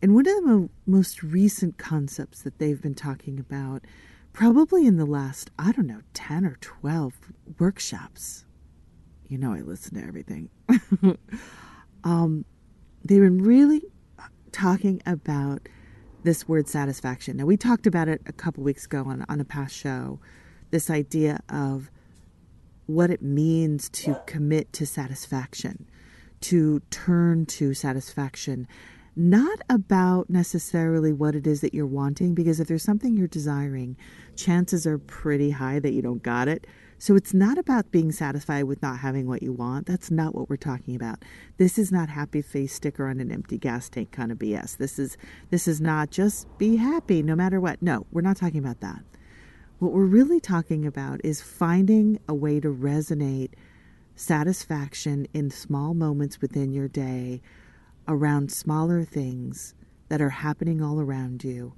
[0.01, 3.85] And one of the mo- most recent concepts that they've been talking about,
[4.33, 7.15] probably in the last, I don't know, 10 or 12
[7.59, 8.45] workshops,
[9.29, 10.51] you know, I listen to everything.
[12.05, 12.45] um,
[13.05, 13.83] they've been really
[14.51, 15.69] talking about
[16.25, 17.37] this word satisfaction.
[17.37, 20.21] Now, we talked about it a couple weeks ago on, on a past show
[20.71, 21.91] this idea of
[22.87, 25.87] what it means to commit to satisfaction,
[26.41, 28.67] to turn to satisfaction,
[29.15, 33.97] not about necessarily what it is that you're wanting, because if there's something you're desiring,
[34.37, 36.67] chances are pretty high that you don't got it.
[37.03, 39.89] So it's not about being satisfied with not having what you want.
[39.89, 41.25] That's not what we're talking about.
[41.57, 44.77] This is not happy face sticker on an empty gas tank kind of BS.
[44.77, 45.17] This is
[45.51, 47.83] this is not just be happy no matter what.
[47.83, 49.03] No, we're not talking about that.
[49.81, 53.55] What we're really talking about is finding a way to resonate
[54.15, 57.43] satisfaction in small moments within your day
[58.07, 59.75] around smaller things
[60.09, 61.73] that are happening all around you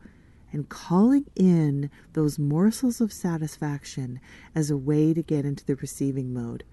[0.55, 4.21] and calling in those morsels of satisfaction
[4.55, 6.65] as a way to get into the receiving mode.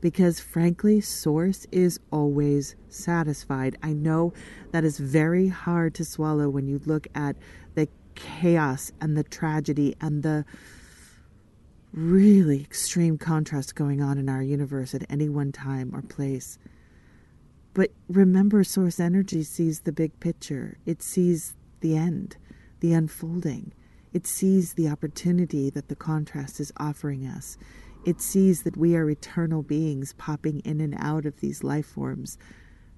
[0.00, 3.78] Because frankly, Source is always satisfied.
[3.82, 4.34] I know
[4.72, 7.36] that is very hard to swallow when you look at
[7.74, 10.44] the chaos and the tragedy and the
[11.92, 16.58] really extreme contrast going on in our universe at any one time or place.
[17.74, 22.36] But remember, source energy sees the big picture, it sees the end,
[22.82, 23.72] the unfolding.
[24.12, 27.56] It sees the opportunity that the contrast is offering us.
[28.04, 32.36] It sees that we are eternal beings popping in and out of these life forms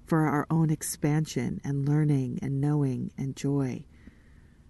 [0.03, 3.85] for our own expansion and learning and knowing and joy.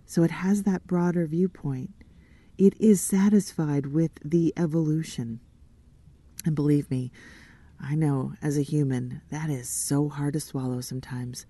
[0.06, 1.92] So it has that broader viewpoint.
[2.58, 5.40] It is satisfied with the evolution.
[6.46, 7.14] And believe me,
[7.80, 11.46] I know as a human that is so hard to swallow sometimes.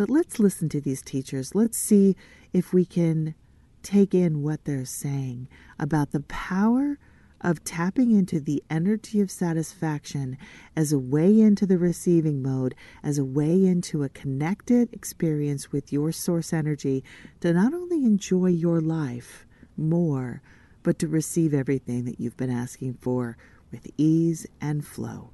[0.00, 1.54] But let's listen to these teachers.
[1.54, 2.16] Let's see
[2.54, 3.34] if we can
[3.82, 5.46] take in what they're saying
[5.78, 6.98] about the power
[7.42, 10.38] of tapping into the energy of satisfaction
[10.74, 15.92] as a way into the receiving mode, as a way into a connected experience with
[15.92, 17.04] your source energy
[17.40, 19.44] to not only enjoy your life
[19.76, 20.40] more,
[20.82, 23.36] but to receive everything that you've been asking for
[23.70, 25.30] with ease and flow.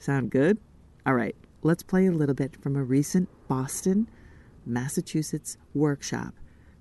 [0.00, 0.58] Sound good?
[1.06, 4.08] All right, let's play a little bit from a recent Boston,
[4.64, 6.34] Massachusetts workshop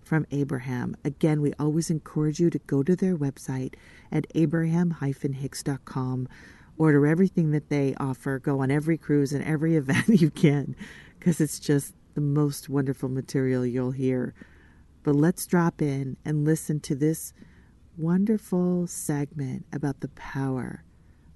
[0.04, 0.96] from Abraham.
[1.04, 3.74] Again, we always encourage you to go to their website
[4.12, 6.30] at abraham-hicks.com,
[6.78, 10.76] order everything that they offer, go on every cruise and every event you can,
[11.18, 14.36] because it's just the most wonderful material you'll hear.
[15.02, 17.34] But let's drop in and listen to this
[17.98, 20.84] wonderful segment about the power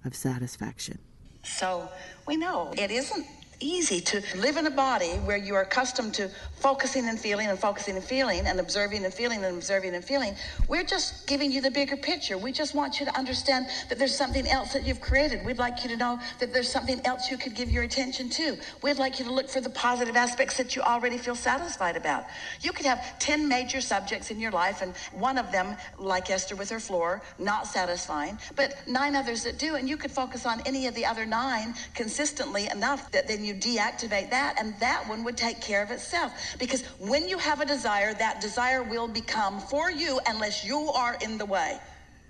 [0.05, 0.99] of satisfaction?
[1.41, 1.89] So
[2.27, 3.25] we know it isn't
[3.59, 7.59] easy to live in a body where you are accustomed to focusing and feeling and
[7.59, 10.35] focusing and feeling and observing and feeling and observing and feeling.
[10.67, 12.37] We're just giving you the bigger picture.
[12.37, 15.45] We just want you to understand that there's something else that you've created.
[15.45, 18.57] We'd like you to know that there's something else you could give your attention to.
[18.81, 22.25] We'd like you to look for the positive aspects that you already feel satisfied about.
[22.61, 26.55] You could have 10 major subjects in your life, and one of them, like Esther
[26.55, 30.61] with her floor, not satisfying, but nine others that do, and you could focus on
[30.65, 35.23] any of the other nine consistently enough that then you deactivate that, and that one
[35.23, 36.55] would take care of itself.
[36.59, 41.17] Because when you have a desire, that desire will become for you unless you are
[41.21, 41.79] in the way.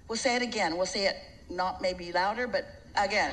[0.07, 0.76] We'll say it again.
[0.78, 1.18] We'll say it
[1.49, 3.32] not maybe louder, but again.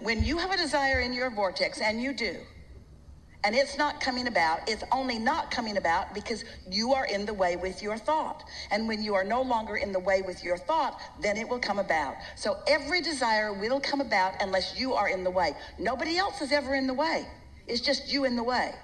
[0.00, 2.36] When you have a desire in your vortex, and you do,
[3.46, 7.32] and it's not coming about, it's only not coming about because you are in the
[7.32, 8.42] way with your thought.
[8.72, 11.60] And when you are no longer in the way with your thought, then it will
[11.60, 12.16] come about.
[12.34, 15.54] So every desire will come about unless you are in the way.
[15.78, 17.24] Nobody else is ever in the way.
[17.68, 18.74] It's just you in the way.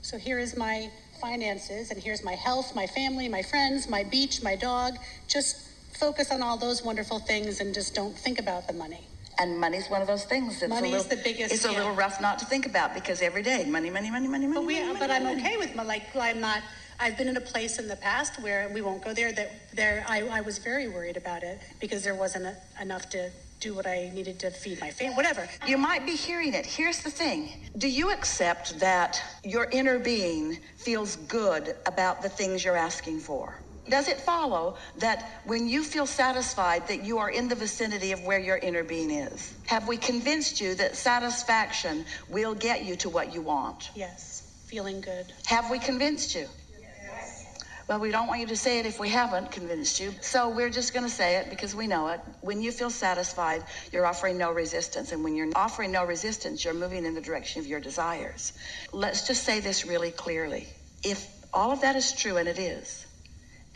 [0.00, 0.90] So here is my
[1.20, 4.94] finances, and here's my health, my family, my friends, my beach, my dog.
[5.26, 9.06] Just focus on all those wonderful things and just don't think about the money.
[9.40, 11.70] And money's one of those things that's Money a is little, the biggest, It's a
[11.70, 14.60] little rough not to think about because every day money, money, money, money, money.
[14.60, 15.40] But we, money, but money, I'm money.
[15.42, 16.14] okay with my like.
[16.16, 16.62] I'm not.
[17.00, 19.30] I've been in a place in the past where we won't go there.
[19.32, 23.30] That there, I, I was very worried about it because there wasn't a, enough to
[23.60, 25.14] do what I needed to feed my family.
[25.14, 25.48] Whatever.
[25.66, 26.66] You might be hearing it.
[26.66, 27.50] Here's the thing.
[27.76, 33.60] Do you accept that your inner being feels good about the things you're asking for?
[33.90, 38.22] Does it follow that when you feel satisfied that you are in the vicinity of
[38.24, 39.54] where your inner being is?
[39.66, 43.90] Have we convinced you that satisfaction will get you to what you want?
[43.94, 45.32] Yes, feeling good.
[45.46, 46.46] Have we convinced you?
[46.80, 47.46] Yes.
[47.88, 50.12] Well, we don't want you to say it if we haven't convinced you.
[50.20, 52.20] So we're just going to say it because we know it.
[52.42, 55.12] When you feel satisfied, you're offering no resistance.
[55.12, 58.52] And when you're offering no resistance, you're moving in the direction of your desires.
[58.92, 60.68] Let's just say this really clearly.
[61.02, 63.06] If all of that is true, and it is,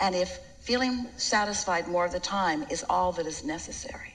[0.00, 4.14] and if feeling satisfied more of the time is all that is necessary,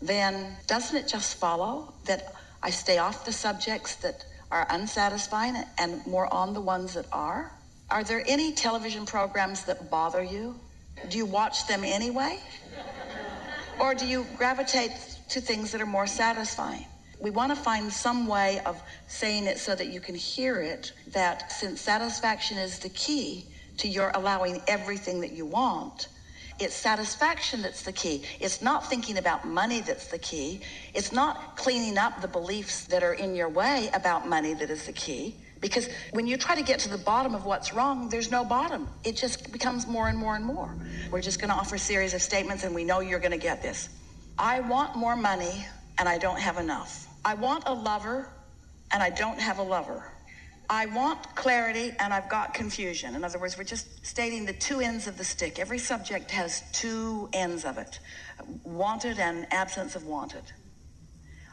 [0.00, 6.06] then doesn't it just follow that I stay off the subjects that are unsatisfying and
[6.06, 7.52] more on the ones that are?
[7.90, 10.58] Are there any television programs that bother you?
[11.08, 12.38] Do you watch them anyway?
[13.78, 14.92] Or do you gravitate
[15.30, 16.86] to things that are more satisfying?
[17.20, 20.92] We want to find some way of saying it so that you can hear it
[21.08, 23.46] that since satisfaction is the key
[23.78, 26.08] to your allowing everything that you want,
[26.58, 28.22] it's satisfaction that's the key.
[28.40, 30.60] It's not thinking about money that's the key.
[30.94, 34.86] It's not cleaning up the beliefs that are in your way about money that is
[34.86, 35.36] the key.
[35.60, 38.88] Because when you try to get to the bottom of what's wrong, there's no bottom.
[39.04, 40.74] It just becomes more and more and more.
[41.10, 43.38] We're just going to offer a series of statements, and we know you're going to
[43.38, 43.88] get this.
[44.38, 45.66] I want more money,
[45.98, 47.06] and I don't have enough.
[47.24, 48.30] I want a lover,
[48.92, 50.04] and I don't have a lover.
[50.68, 53.14] I want clarity, and I've got confusion.
[53.14, 55.58] In other words, we're just stating the two ends of the stick.
[55.58, 57.98] Every subject has two ends of it
[58.64, 60.42] wanted and absence of wanted.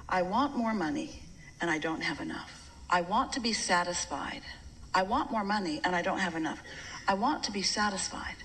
[0.10, 1.24] I want more money,
[1.62, 2.64] and I don't have enough.
[2.90, 4.42] I want to be satisfied.
[4.94, 6.62] I want more money and I don't have enough.
[7.08, 8.36] I want to be satisfied.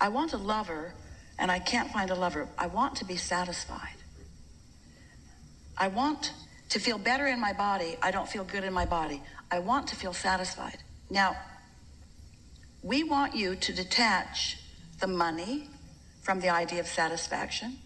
[0.00, 0.94] I want a lover
[1.38, 2.48] and I can't find a lover.
[2.56, 3.96] I want to be satisfied.
[5.76, 6.32] I want
[6.70, 7.96] to feel better in my body.
[8.00, 9.22] I don't feel good in my body.
[9.50, 10.78] I want to feel satisfied.
[11.10, 11.36] Now,
[12.82, 14.58] we want you to detach
[15.00, 15.68] the money
[16.22, 17.78] from the idea of satisfaction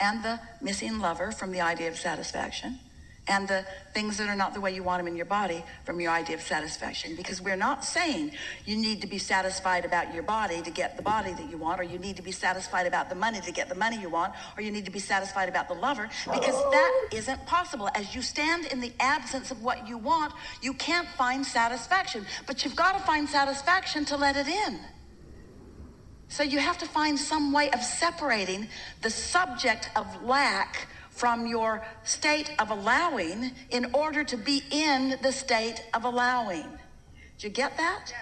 [0.00, 2.80] and the missing lover from the idea of satisfaction
[3.26, 3.64] and the
[3.94, 6.36] things that are not the way you want them in your body from your idea
[6.36, 7.16] of satisfaction.
[7.16, 8.32] Because we're not saying
[8.66, 11.80] you need to be satisfied about your body to get the body that you want,
[11.80, 14.34] or you need to be satisfied about the money to get the money you want,
[14.56, 17.88] or you need to be satisfied about the lover, because that isn't possible.
[17.94, 22.26] As you stand in the absence of what you want, you can't find satisfaction.
[22.46, 24.80] But you've got to find satisfaction to let it in.
[26.28, 28.68] So you have to find some way of separating
[29.02, 35.30] the subject of lack from your state of allowing in order to be in the
[35.30, 36.66] state of allowing.
[37.38, 38.12] Did you get that?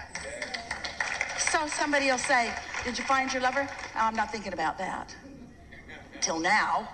[1.39, 2.53] So somebody will say,
[2.85, 3.69] Did you find your lover?
[3.95, 5.15] I'm not thinking about that.
[6.21, 6.89] Till now.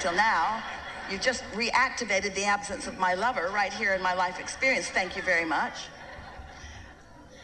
[0.00, 0.62] Till now.
[1.10, 4.88] You just reactivated the absence of my lover right here in my life experience.
[4.88, 5.88] Thank you very much.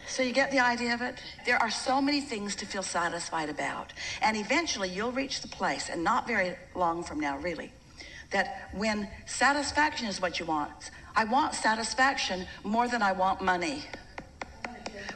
[0.09, 1.23] So you get the idea of it?
[1.45, 3.93] There are so many things to feel satisfied about.
[4.23, 7.73] And eventually you'll reach the place, and not very long from now, really,
[8.31, 13.85] that when satisfaction is what you want, I want satisfaction more than I want money.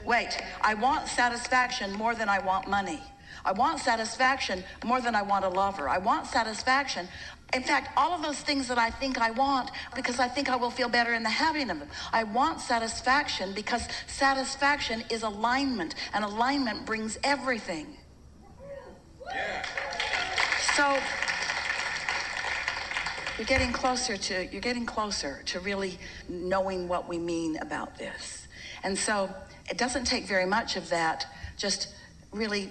[0.05, 3.01] Wait, I want satisfaction more than I want money.
[3.45, 5.89] I want satisfaction more than I want a lover.
[5.89, 7.09] I want satisfaction.
[7.53, 10.57] In fact, all of those things that I think I want because I think I
[10.57, 11.89] will feel better in the having of them.
[12.13, 17.99] I want satisfaction because satisfaction is alignment, and alignment brings everything.
[20.75, 20.99] So
[23.37, 28.49] you're getting closer to you're getting closer to really knowing what we mean about this.
[28.83, 29.29] And so
[29.71, 31.27] it doesn't take very much of that,
[31.59, 31.89] just
[32.33, 32.71] really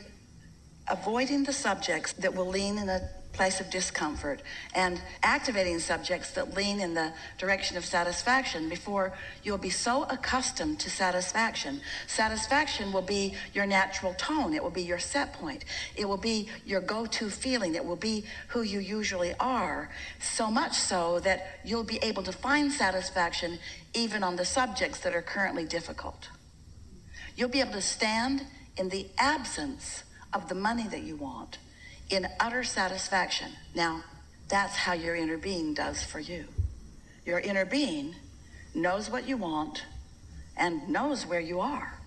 [0.92, 4.42] avoiding the subjects that will lean in a place of discomfort
[4.76, 10.78] and activating subjects that lean in the direction of satisfaction before you'll be so accustomed
[10.80, 11.80] to satisfaction.
[12.08, 14.54] Satisfaction will be your natural tone.
[14.54, 15.64] It will be your set point.
[15.96, 17.76] It will be your go-to feeling.
[17.76, 19.90] It will be who you usually are.
[20.20, 23.60] So much so that you'll be able to find satisfaction
[23.94, 26.30] even on the subjects that are currently difficult.
[27.38, 30.04] You'll be able to stand in the absence
[30.34, 31.58] of the money that you want
[32.10, 33.52] in utter satisfaction.
[33.74, 34.04] Now,
[34.50, 36.46] that's how your inner being does for you.
[37.26, 38.16] Your inner being
[38.74, 39.86] knows what you want
[40.58, 42.00] and knows where you are,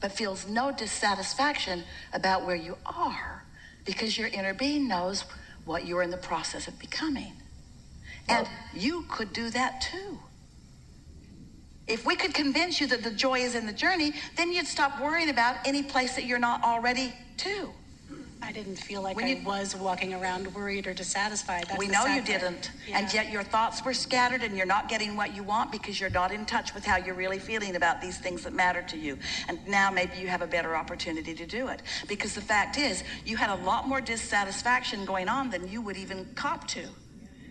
[0.00, 3.44] but feels no dissatisfaction about where you are
[3.84, 5.24] because your inner being knows
[5.64, 7.32] what you're in the process of becoming.
[8.28, 10.18] And you could do that too.
[11.86, 15.00] If we could convince you that the joy is in the journey, then you'd stop
[15.00, 17.70] worrying about any place that you're not already to.
[18.42, 21.64] I didn't feel like When I you- was walking around worried or dissatisfied.
[21.68, 22.70] That's we know you didn't.
[22.86, 22.98] Yeah.
[22.98, 26.10] And yet your thoughts were scattered and you're not getting what you want because you're
[26.10, 29.18] not in touch with how you're really feeling about these things that matter to you.
[29.48, 31.82] And now maybe you have a better opportunity to do it.
[32.06, 35.96] Because the fact is, you had a lot more dissatisfaction going on than you would
[35.96, 36.86] even cop to.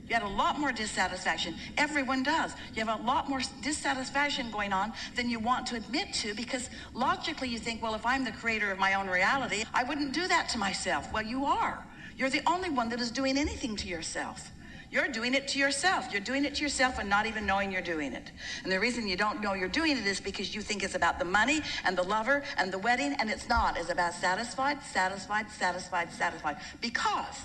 [0.08, 1.56] You had a lot more dissatisfaction.
[1.78, 2.54] Everyone does.
[2.76, 6.70] You have a lot more dissatisfaction going on than you want to admit to because
[6.94, 10.28] logically you think, well, if I'm the creator of my own reality, I wouldn't do
[10.28, 11.12] that to myself.
[11.12, 11.84] Well, you are.
[12.18, 14.52] You're the only one that is doing anything to yourself.
[14.92, 16.08] You're doing it to yourself.
[16.12, 18.32] You're doing it to yourself and not even knowing you're doing it.
[18.64, 21.20] And the reason you don't know you're doing it is because you think it's about
[21.20, 23.78] the money and the lover and the wedding, and it's not.
[23.78, 26.58] It's about satisfied, satisfied, satisfied, satisfied.
[26.80, 27.42] Because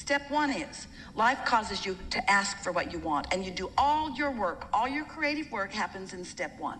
[0.00, 3.70] Step one is life causes you to ask for what you want, and you do
[3.76, 6.78] all your work, all your creative work happens in step one.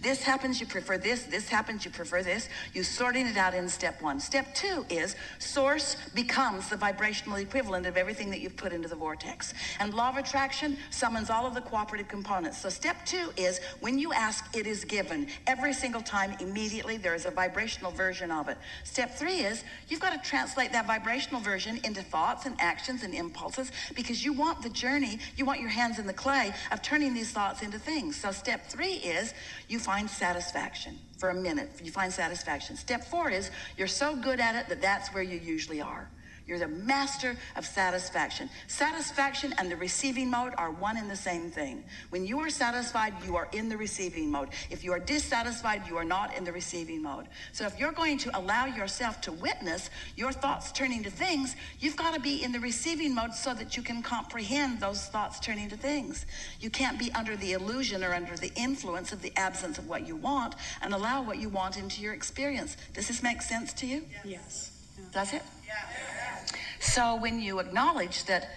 [0.00, 2.48] This happens, you prefer this, this happens, you prefer this.
[2.72, 4.18] You sorting it out in step one.
[4.20, 8.96] Step two is source becomes the vibrational equivalent of everything that you've put into the
[8.96, 9.52] vortex.
[9.78, 12.56] And law of attraction summons all of the cooperative components.
[12.56, 15.26] So step two is when you ask, it is given.
[15.46, 18.56] Every single time, immediately, there is a vibrational version of it.
[18.84, 23.14] Step three is you've got to translate that vibrational version into thoughts and actions and
[23.14, 27.12] impulses because you want the journey, you want your hands in the clay of turning
[27.12, 28.16] these thoughts into things.
[28.16, 29.34] So step three is
[29.68, 31.70] you find satisfaction for a minute.
[31.82, 32.76] You find satisfaction.
[32.76, 36.08] Step four is you're so good at it that that's where you usually are.
[36.46, 38.50] You're the master of satisfaction.
[38.66, 41.84] Satisfaction and the receiving mode are one and the same thing.
[42.10, 44.48] When you are satisfied, you are in the receiving mode.
[44.70, 47.26] If you are dissatisfied, you are not in the receiving mode.
[47.52, 51.96] So if you're going to allow yourself to witness your thoughts turning to things, you've
[51.96, 55.68] got to be in the receiving mode so that you can comprehend those thoughts turning
[55.70, 56.26] to things.
[56.60, 60.06] You can't be under the illusion or under the influence of the absence of what
[60.06, 62.76] you want and allow what you want into your experience.
[62.94, 64.04] Does this make sense to you?
[64.24, 64.70] Yes.
[65.12, 65.42] Does it?
[66.82, 68.50] So when you acknowledge that,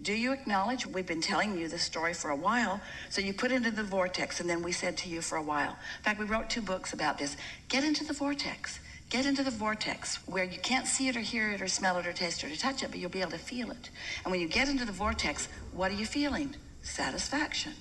[0.00, 2.80] do you acknowledge we've been telling you this story for a while?
[3.10, 5.76] So you put into the vortex, and then we said to you for a while.
[5.98, 7.36] In fact, we wrote two books about this.
[7.68, 8.80] Get into the vortex.
[9.10, 12.06] Get into the vortex where you can't see it or hear it or smell it
[12.06, 13.90] or taste it or touch it, but you'll be able to feel it.
[14.24, 16.56] And when you get into the vortex, what are you feeling?
[16.82, 17.74] Satisfaction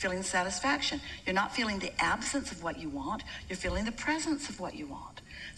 [0.00, 0.98] feeling satisfaction.
[1.26, 4.74] You're not feeling the absence of what you want, you're feeling the presence of what
[4.74, 5.09] you want.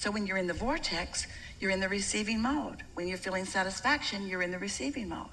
[0.03, 1.28] So when you're in the vortex,
[1.61, 2.82] you're in the receiving mode.
[2.94, 5.28] When you're feeling satisfaction, you're in the receiving mode.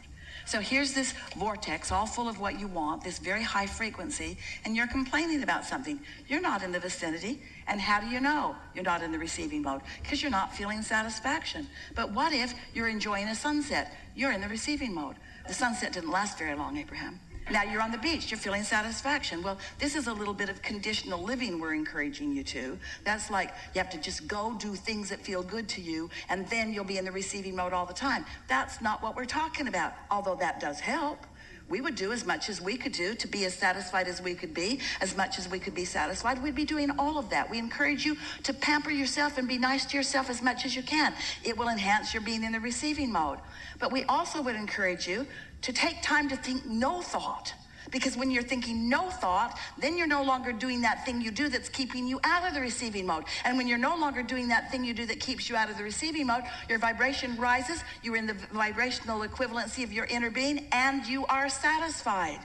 [0.45, 4.75] So here's this vortex all full of what you want, this very high frequency, and
[4.75, 5.99] you're complaining about something.
[6.27, 7.41] You're not in the vicinity.
[7.65, 9.81] And how do you know you're not in the receiving mode?
[10.03, 11.65] Because you're not feeling satisfaction.
[11.95, 13.91] But what if you're enjoying a sunset?
[14.15, 15.15] You're in the receiving mode.
[15.47, 17.19] The sunset didn't last very long, Abraham.
[17.51, 19.41] Now you're on the beach, you're feeling satisfaction.
[19.41, 22.77] Well, this is a little bit of conditional living we're encouraging you to.
[23.03, 26.47] That's like you have to just go do things that feel good to you, and
[26.49, 28.25] then you'll be in the receiving mode all the time.
[28.47, 31.25] That's not what we're talking about, although that does help.
[31.69, 34.33] We would do as much as we could do to be as satisfied as we
[34.33, 36.41] could be, as much as we could be satisfied.
[36.41, 37.49] We'd be doing all of that.
[37.49, 40.81] We encourage you to pamper yourself and be nice to yourself as much as you
[40.81, 41.13] can.
[41.43, 43.37] It will enhance your being in the receiving mode.
[43.77, 45.27] But we also would encourage you
[45.61, 47.53] to take time to think no thought.
[47.91, 51.49] Because when you're thinking no thought, then you're no longer doing that thing you do
[51.49, 53.23] that's keeping you out of the receiving mode.
[53.45, 55.77] And when you're no longer doing that thing you do that keeps you out of
[55.77, 60.67] the receiving mode, your vibration rises, you're in the vibrational equivalency of your inner being,
[60.71, 62.39] and you are satisfied.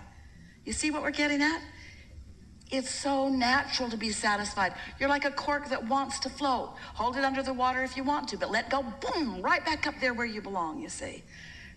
[0.64, 1.60] You see what we're getting at?
[2.70, 4.72] It's so natural to be satisfied.
[4.98, 6.74] You're like a cork that wants to float.
[6.94, 9.86] Hold it under the water if you want to, but let go, boom, right back
[9.86, 11.22] up there where you belong, you see.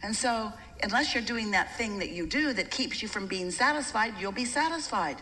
[0.04, 0.52] And so,
[0.84, 4.32] unless you're doing that thing that you do that keeps you from being satisfied, you'll
[4.32, 5.18] be satisfied.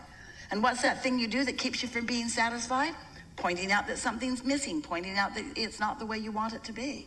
[0.50, 2.94] And what's that thing you do that keeps you from being satisfied?
[3.36, 6.64] Pointing out that something's missing, pointing out that it's not the way you want it
[6.64, 7.06] to be.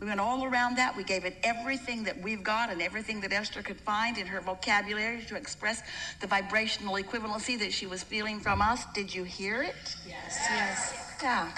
[0.00, 0.96] We went all around that.
[0.96, 4.40] We gave it everything that we've got and everything that Esther could find in her
[4.40, 5.82] vocabulary to express
[6.20, 8.84] the vibrational equivalency that she was feeling from us.
[8.94, 9.74] Did you hear it?
[10.06, 10.38] Yes.
[10.50, 11.16] Yes.
[11.20, 11.50] Yeah.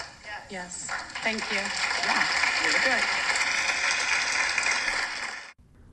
[0.49, 0.87] Yes.
[1.23, 1.59] Thank you.
[2.03, 2.25] Yeah.
[2.65, 3.40] Really good.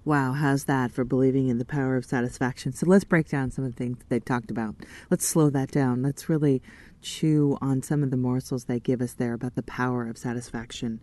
[0.09, 2.73] Wow, how's that for believing in the power of satisfaction?
[2.73, 4.75] So let's break down some of the things that they talked about.
[5.11, 6.01] Let's slow that down.
[6.01, 6.63] Let's really
[7.03, 11.03] chew on some of the morsels they give us there about the power of satisfaction.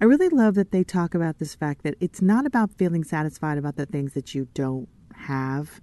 [0.00, 3.58] I really love that they talk about this fact that it's not about feeling satisfied
[3.58, 5.80] about the things that you don't have.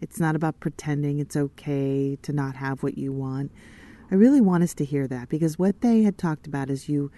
[0.00, 3.52] It's not about pretending it's okay to not have what you want.
[4.10, 7.12] I really want us to hear that because what they had talked about is you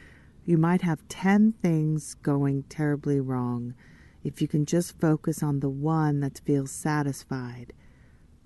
[0.45, 3.75] you might have 10 things going terribly wrong
[4.23, 7.73] if you can just focus on the one that feels satisfied,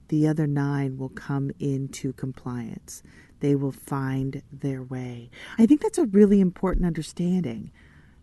[0.08, 3.02] the other nine will come into compliance.
[3.40, 5.30] They will find their way.
[5.58, 7.70] I think that's a really important understanding.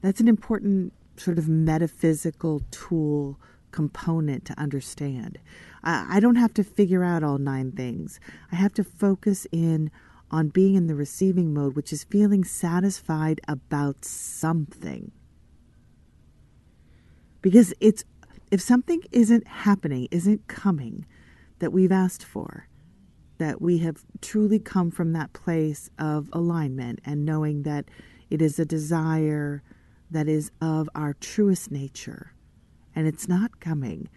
[0.01, 3.39] That's an important sort of metaphysical tool
[3.71, 5.39] component to understand.
[5.83, 8.19] I, I don't have to figure out all nine things.
[8.51, 9.91] I have to focus in
[10.29, 15.11] on being in the receiving mode, which is feeling satisfied about something.
[17.41, 18.03] Because it's
[18.51, 21.05] if something isn't happening, isn't coming
[21.59, 22.67] that we've asked for,
[23.37, 27.85] that we have truly come from that place of alignment and knowing that
[28.29, 29.63] it is a desire
[30.11, 32.33] that is of our truest nature
[32.95, 34.09] and it's not coming.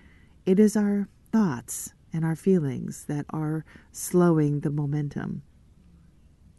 [0.45, 5.43] It is our thoughts and our feelings that are slowing the momentum.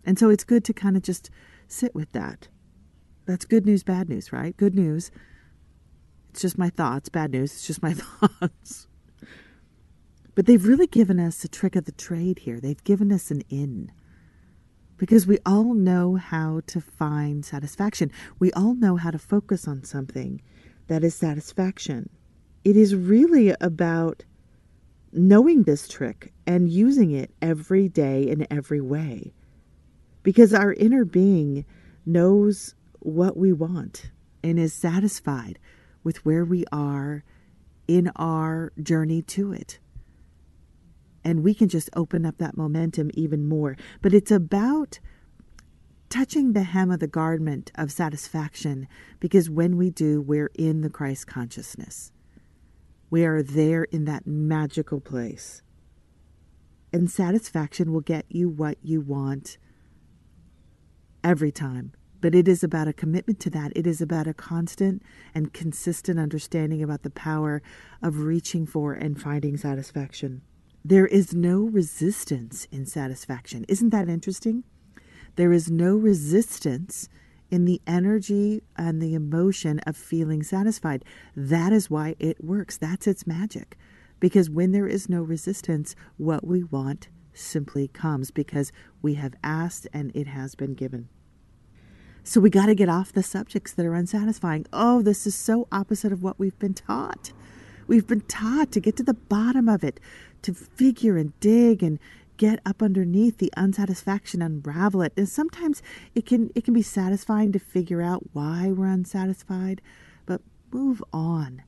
[0.06, 1.30] And so it's good to kind of just
[1.68, 2.48] sit with that.
[3.26, 4.56] That's good news, bad news, right?
[4.56, 5.12] Good news
[6.36, 7.08] it's just my thoughts.
[7.08, 7.54] Bad news.
[7.54, 8.88] It's just my thoughts.
[10.36, 12.60] But they've really given us a trick of the trade here.
[12.60, 13.90] They've given us an in.
[14.98, 18.12] Because we all know how to find satisfaction.
[18.38, 20.42] We all know how to focus on something
[20.88, 22.10] that is satisfaction.
[22.66, 24.26] It is really about
[25.14, 29.32] knowing this trick and using it every day in every way.
[30.22, 31.64] Because our inner being
[32.06, 34.12] knows what we want
[34.44, 35.60] and is satisfied
[36.06, 37.26] with where we are
[37.88, 39.80] in our journey to it.
[41.26, 43.76] And we can just open up that momentum even more.
[44.02, 45.00] But it's about
[46.08, 48.88] touching the hem of the garment of satisfaction
[49.20, 52.12] because when we do, we're in the Christ consciousness.
[53.10, 55.64] We are there in that magical place.
[56.94, 59.58] And satisfaction will get you what you want
[61.24, 61.94] every time.
[62.22, 63.72] But it is about a commitment to that.
[63.76, 65.04] It is about a constant
[65.34, 67.62] and consistent understanding about the power
[68.02, 70.42] of reaching for and finding satisfaction.
[70.84, 73.66] There is no resistance in satisfaction.
[73.68, 74.64] Isn't that interesting?
[75.36, 77.10] There is no resistance
[77.50, 81.04] in the energy and the emotion of feeling satisfied.
[81.36, 82.78] That is why it works.
[82.78, 83.78] That's its magic.
[84.20, 89.88] Because when there is no resistance, what we want simply comes because we have asked
[89.94, 91.10] and it has been given.
[92.28, 94.66] So we got to get off the subjects that are unsatisfying.
[94.74, 97.32] Oh, this is so opposite of what we've been taught.
[97.86, 100.00] We've been taught to get to the bottom of it,
[100.42, 102.00] to figure and dig and
[102.38, 105.14] get up underneath the unsatisfaction, unravel it.
[105.16, 105.84] And sometimes
[106.16, 109.80] it can it can be satisfying to figure out why we're unsatisfied,
[110.26, 111.62] but move on.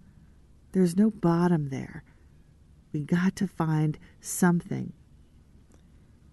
[0.71, 2.03] There's no bottom there.
[2.91, 4.93] We got to find something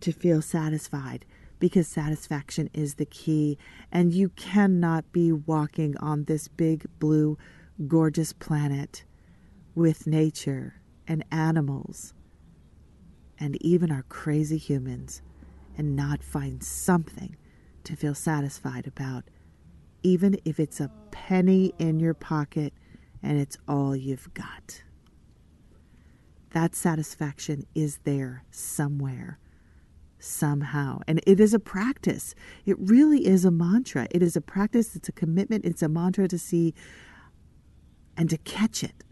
[0.01, 1.27] to feel satisfied
[1.59, 3.59] because satisfaction is the key.
[3.90, 7.38] And you cannot be walking on this big, blue,
[7.86, 9.05] gorgeous planet
[9.74, 12.14] with nature and animals
[13.38, 15.22] and even our crazy humans
[15.76, 17.36] and not find something
[17.82, 19.24] to feel satisfied about,
[20.02, 22.72] even if it's a penny in your pocket
[23.22, 24.82] and it's all you've got.
[26.52, 29.38] That satisfaction is there somewhere
[30.25, 31.01] somehow.
[31.07, 32.35] And it is a practice.
[32.64, 34.09] It really is a mantra.
[34.11, 36.75] It is a practice, it's a commitment, it's a mantra to see
[38.16, 39.05] and to catch it.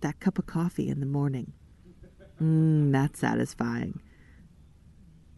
[0.00, 1.52] That cup of coffee in the morning.
[2.40, 4.00] Mmm, that's satisfying.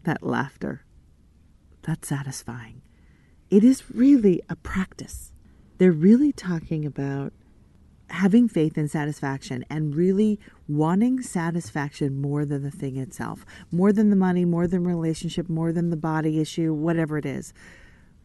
[0.03, 0.83] That laughter.
[1.83, 2.81] That's satisfying.
[3.49, 5.31] It is really a practice.
[5.77, 7.31] They're really talking about
[8.09, 14.09] having faith in satisfaction and really wanting satisfaction more than the thing itself, more than
[14.09, 17.53] the money, more than relationship, more than the body issue, whatever it is.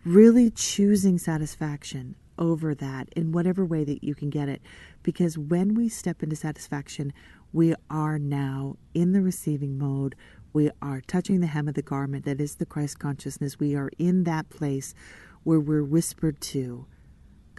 [0.05, 4.62] Really choosing satisfaction over that in whatever way that you can get it.
[5.03, 7.12] Because when we step into satisfaction,
[7.53, 10.14] we are now in the receiving mode.
[10.53, 13.61] We are touching the hem of the garment that is the Christ consciousness.
[13.61, 14.95] We are in that place
[15.45, 16.87] where we're whispered to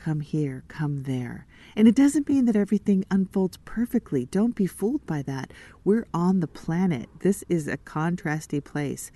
[0.03, 1.45] come here, come there.
[1.77, 4.25] And it doesn't mean that everything unfolds perfectly.
[4.25, 5.53] Don't be fooled by that.
[5.85, 7.07] We're on the planet.
[7.21, 9.11] This is a contrasty place.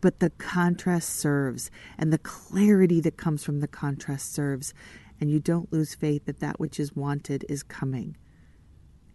[0.00, 4.72] But the contrast serves, and the clarity that comes from the contrast serves.
[5.20, 8.16] And you don't lose faith that that which is wanted is coming,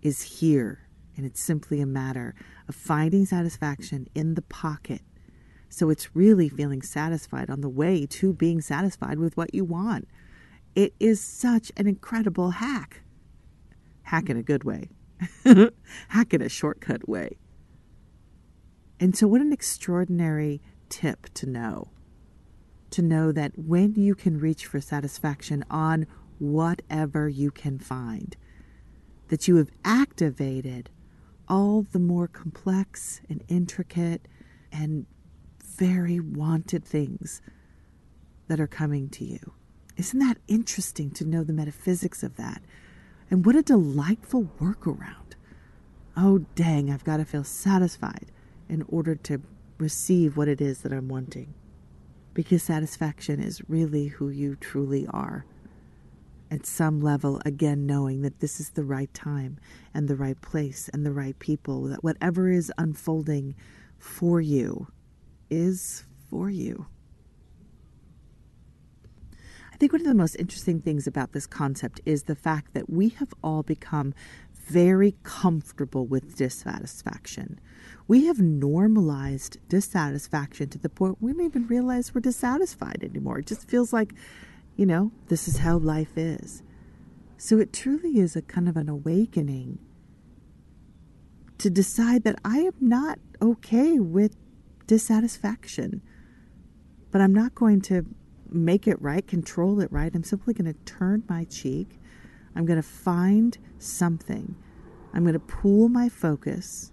[0.04, 0.88] is here.
[1.18, 2.36] And it's simply a matter
[2.70, 5.02] of finding satisfaction in the pocket.
[5.70, 10.08] So it's really feeling satisfied on the way to being satisfied with what you want.
[10.76, 13.02] It is such an incredible hack.
[14.04, 14.90] Hack in a good way,
[16.10, 17.38] hack in a shortcut way.
[19.00, 21.90] And so, what an extraordinary tip to know.
[22.92, 26.08] To know that when you can reach for satisfaction on
[26.40, 28.36] whatever you can find,
[29.30, 30.90] that you have activated
[31.48, 34.28] all the more complex and intricate
[34.72, 35.06] and
[35.64, 37.42] very wanted things
[38.48, 39.54] that are coming to you.
[39.98, 42.62] Isn't that interesting to know the metaphysics of that?
[43.30, 45.34] And what a delightful workaround.
[46.18, 48.32] Oh, dang, I've got to feel satisfied
[48.70, 49.42] in order to
[49.78, 51.54] receive what it is that I'm wanting.
[52.34, 55.46] Because satisfaction is really who you truly are.
[56.52, 59.58] At some level, again, knowing that this is the right time
[59.94, 63.56] and the right place and the right people, that whatever is unfolding
[63.98, 64.88] for you
[65.50, 66.88] is for you.
[69.76, 72.90] I think one of the most interesting things about this concept is the fact that
[72.90, 74.14] we have all become
[74.54, 77.60] very comfortable with dissatisfaction.
[78.08, 83.40] We have normalized dissatisfaction to the point we don't even realize we're dissatisfied anymore.
[83.40, 84.14] It just feels like,
[84.78, 86.64] you know, this is how life is.
[87.38, 89.80] So it truly is a kind of an awakening
[91.58, 94.38] to decide that I am not okay with
[94.88, 96.02] dissatisfaction,
[97.12, 98.06] but I'm not going to
[98.50, 100.14] make it right, control it right.
[100.14, 102.00] I'm simply going to turn my cheek.
[102.56, 104.56] I'm going to find something.
[105.14, 106.92] I'm going to pool my focus.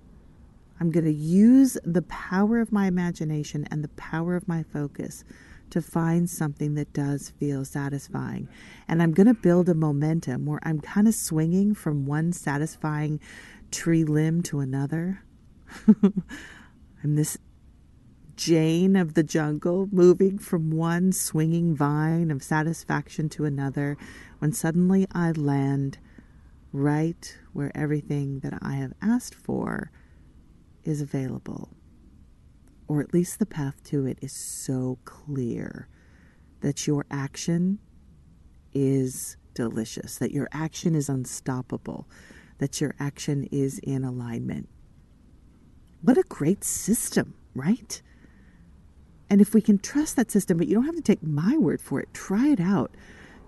[0.80, 5.24] I'm going to use the power of my imagination and the power of my focus
[5.70, 8.48] to find something that does feel satisfying.
[8.88, 13.20] And I'm going to build a momentum where I'm kind of swinging from one satisfying
[13.70, 15.22] tree limb to another.
[15.86, 17.38] I'm this
[18.44, 23.96] Jane of the jungle, moving from one swinging vine of satisfaction to another,
[24.40, 25.98] when suddenly I land
[26.72, 29.92] right where everything that I have asked for
[30.82, 31.70] is available.
[32.88, 35.86] Or at least the path to it is so clear
[36.62, 37.78] that your action
[38.74, 42.08] is delicious, that your action is unstoppable,
[42.58, 44.68] that your action is in alignment.
[46.00, 48.02] What a great system, right?
[49.32, 51.80] And if we can trust that system, but you don't have to take my word
[51.80, 52.90] for it, try it out.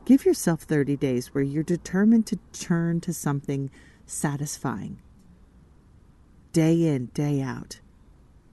[0.07, 3.70] Give yourself 30 days where you're determined to turn to something
[4.07, 5.03] satisfying.
[6.55, 7.80] Day in, day out.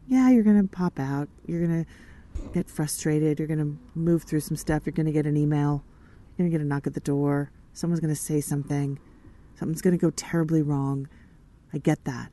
[0.10, 1.30] Yeah, you're going to pop out.
[1.46, 3.40] You're going to get frustrated.
[3.40, 4.86] You're going to move through some stuff.
[4.86, 5.86] You're going to get an email.
[6.36, 7.50] You're going to get a knock at the door.
[7.72, 9.00] Someone's going to say something.
[9.56, 11.08] Something's going to go terribly wrong.
[11.72, 12.30] I get that.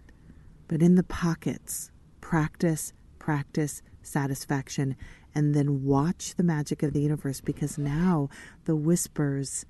[0.67, 4.97] But in the pockets, practice, practice, satisfaction,
[5.35, 8.29] and then watch the magic of the universe because now
[8.65, 9.65] the whispers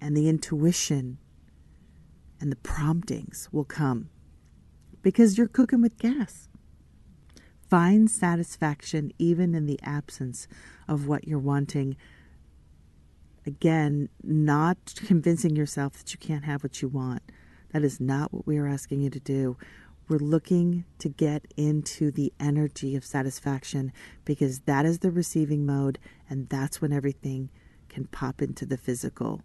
[0.00, 1.18] and the intuition
[2.40, 4.10] and the promptings will come
[5.02, 6.48] because you're cooking with gas.
[7.68, 10.48] Find satisfaction even in the absence
[10.86, 11.96] of what you're wanting.
[13.46, 17.22] Again, not convincing yourself that you can't have what you want.
[17.72, 19.56] That is not what we are asking you to do.
[20.08, 23.92] We're looking to get into the energy of satisfaction
[24.24, 25.98] because that is the receiving mode
[26.30, 27.50] and that's when everything
[27.90, 29.42] can pop into the physical.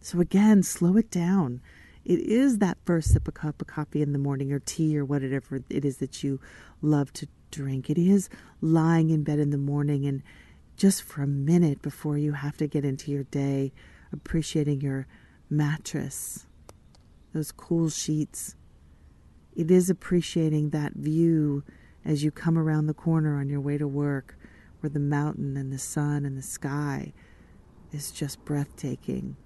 [0.00, 1.60] So, again, slow it down.
[2.04, 5.04] It is that first sip of cup of coffee in the morning or tea or
[5.04, 6.40] whatever it is that you
[6.80, 7.90] love to drink.
[7.90, 8.28] It is
[8.60, 10.22] lying in bed in the morning and
[10.76, 13.72] just for a minute before you have to get into your day,
[14.12, 15.06] appreciating your
[15.50, 16.46] mattress,
[17.34, 18.54] those cool sheets,
[19.60, 21.62] it is appreciating that view
[22.02, 24.38] as you come around the corner on your way to work,
[24.80, 27.12] where the mountain and the sun and the sky
[27.92, 29.36] is just breathtaking.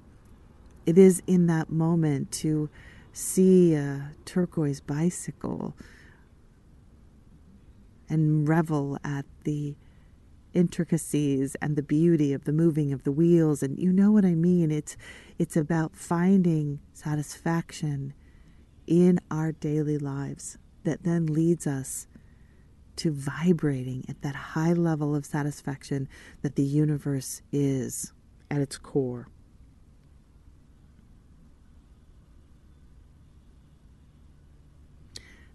[0.86, 2.70] It is in that moment to
[3.12, 5.74] see a turquoise bicycle
[8.08, 9.74] and revel at the
[10.52, 14.36] intricacies and the beauty of the moving of the wheels and you know what I
[14.36, 14.96] mean it's
[15.36, 18.14] it's about finding satisfaction
[18.86, 22.06] in our daily lives that then leads us
[22.96, 26.08] to vibrating at that high level of satisfaction
[26.42, 28.12] that the universe is
[28.50, 29.28] at its core.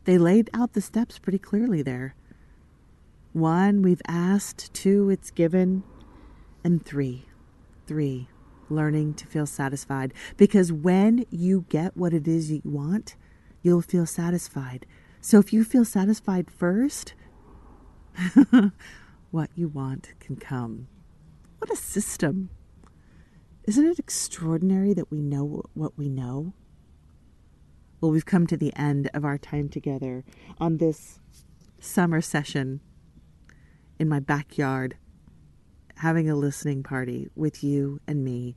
[0.05, 2.15] They laid out the steps pretty clearly there.
[3.31, 4.73] One, we've asked.
[4.73, 5.83] Two, it's given.
[6.63, 7.25] And three,
[7.85, 8.27] three,
[8.71, 10.13] learning to feel satisfied.
[10.37, 13.15] Because when you get what it is you want,
[13.61, 14.85] you'll feel satisfied.
[15.21, 17.13] So if you feel satisfied first,
[19.31, 20.87] what you want can come.
[21.57, 22.49] What a system.
[23.65, 26.53] Isn't it extraordinary that we know what we know?
[28.01, 30.23] Well, we've come to the end of our time together
[30.57, 31.19] on this
[31.79, 32.79] summer session
[33.99, 34.95] in my backyard,
[35.99, 38.55] having a listening party with you and me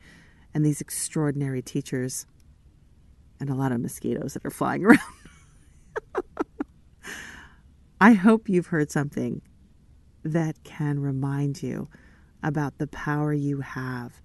[0.55, 2.25] and these extraordinary teachers
[3.41, 5.01] and a lot of mosquitoes that are flying around.
[8.01, 9.43] I hope you've heard something
[10.23, 11.89] that can remind you
[12.45, 14.23] about the power you have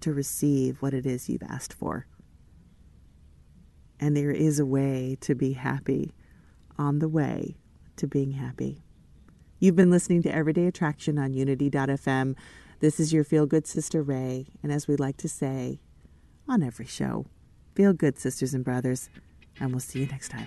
[0.00, 2.06] to receive what it is you've asked for.
[3.98, 6.12] And there is a way to be happy
[6.76, 7.56] on the way
[7.96, 8.82] to being happy.
[9.60, 12.36] You've been listening to Everyday Attraction on Unity.fm.
[12.78, 15.80] This is your Feel Good Sister Ray, and as we like to say
[16.46, 17.26] on every show,
[17.74, 19.10] feel good, sisters and brothers,
[19.58, 20.46] and we'll see you next time.